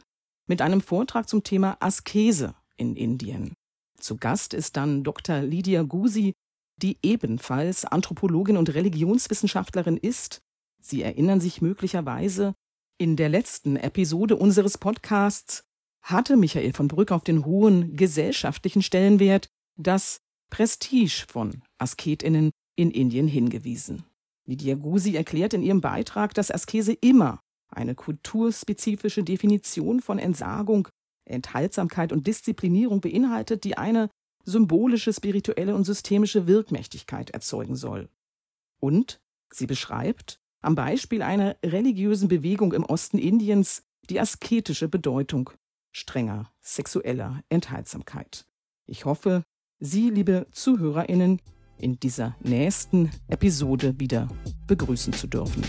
[0.46, 3.54] mit einem Vortrag zum Thema Askese in Indien.
[3.98, 5.40] Zu Gast ist dann Dr.
[5.40, 6.34] Lydia Gusi,
[6.80, 10.38] die ebenfalls Anthropologin und Religionswissenschaftlerin ist.
[10.80, 12.54] Sie erinnern sich möglicherweise,
[12.98, 15.64] in der letzten Episode unseres Podcasts
[16.00, 23.26] hatte Michael von Brück auf den hohen gesellschaftlichen Stellenwert das Prestige von Asketinnen in Indien
[23.26, 24.04] hingewiesen.
[24.46, 30.88] Lydia Gusi erklärt in ihrem Beitrag, dass Askese immer eine kulturspezifische Definition von Entsagung,
[31.24, 34.08] Enthaltsamkeit und Disziplinierung beinhaltet, die eine
[34.44, 38.08] symbolische, spirituelle und systemische Wirkmächtigkeit erzeugen soll.
[38.78, 39.18] Und
[39.52, 45.50] sie beschreibt am Beispiel einer religiösen Bewegung im Osten Indiens die asketische Bedeutung
[45.92, 48.46] strenger sexueller Enthaltsamkeit.
[48.86, 49.42] Ich hoffe,
[49.78, 51.40] Sie, liebe Zuhörerinnen,
[51.78, 54.28] in dieser nächsten Episode wieder
[54.66, 55.62] begrüßen zu dürfen.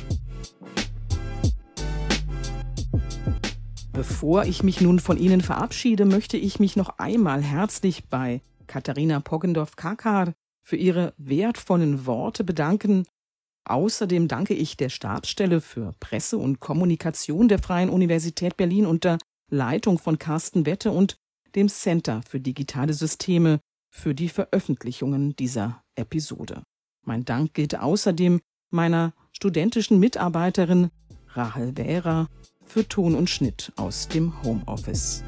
[3.93, 9.19] Bevor ich mich nun von Ihnen verabschiede, möchte ich mich noch einmal herzlich bei Katharina
[9.21, 13.05] Poggendorf-Kakar für ihre wertvollen Worte bedanken.
[13.65, 19.17] Außerdem danke ich der Stabsstelle für Presse und Kommunikation der Freien Universität Berlin unter
[19.49, 21.17] Leitung von Carsten Wette und
[21.55, 26.63] dem Center für digitale Systeme für die Veröffentlichungen dieser Episode.
[27.05, 28.39] Mein Dank gilt außerdem
[28.69, 30.89] meiner studentischen Mitarbeiterin
[31.29, 32.27] Rahel Währer
[32.65, 35.23] für Ton und Schnitt aus dem Homeoffice.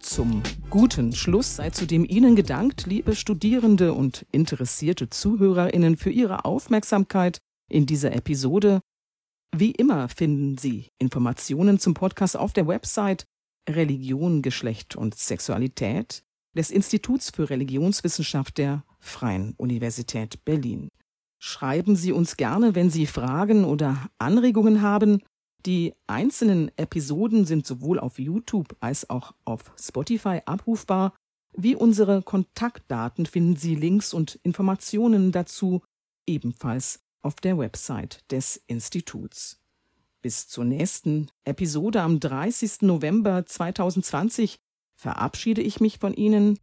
[0.00, 7.38] Zum guten Schluss sei zudem Ihnen gedankt, liebe Studierende und interessierte Zuhörerinnen, für Ihre Aufmerksamkeit
[7.70, 8.80] in dieser Episode.
[9.54, 13.26] Wie immer finden Sie Informationen zum Podcast auf der Website
[13.68, 16.22] Religion, Geschlecht und Sexualität
[16.58, 20.88] des Instituts für Religionswissenschaft der Freien Universität Berlin.
[21.38, 25.22] Schreiben Sie uns gerne, wenn Sie Fragen oder Anregungen haben.
[25.64, 31.14] Die einzelnen Episoden sind sowohl auf YouTube als auch auf Spotify abrufbar.
[31.56, 35.82] Wie unsere Kontaktdaten finden Sie Links und Informationen dazu
[36.26, 39.60] ebenfalls auf der Website des Instituts.
[40.22, 42.82] Bis zur nächsten Episode am 30.
[42.82, 44.58] November 2020
[44.98, 46.58] verabschiede ich mich von Ihnen.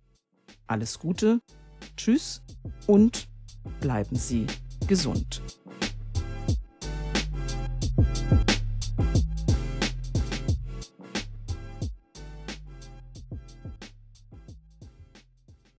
[0.68, 1.42] Alles Gute,
[1.98, 2.44] tschüss
[2.86, 3.28] und
[3.80, 4.46] bleiben Sie
[4.88, 5.42] gesund.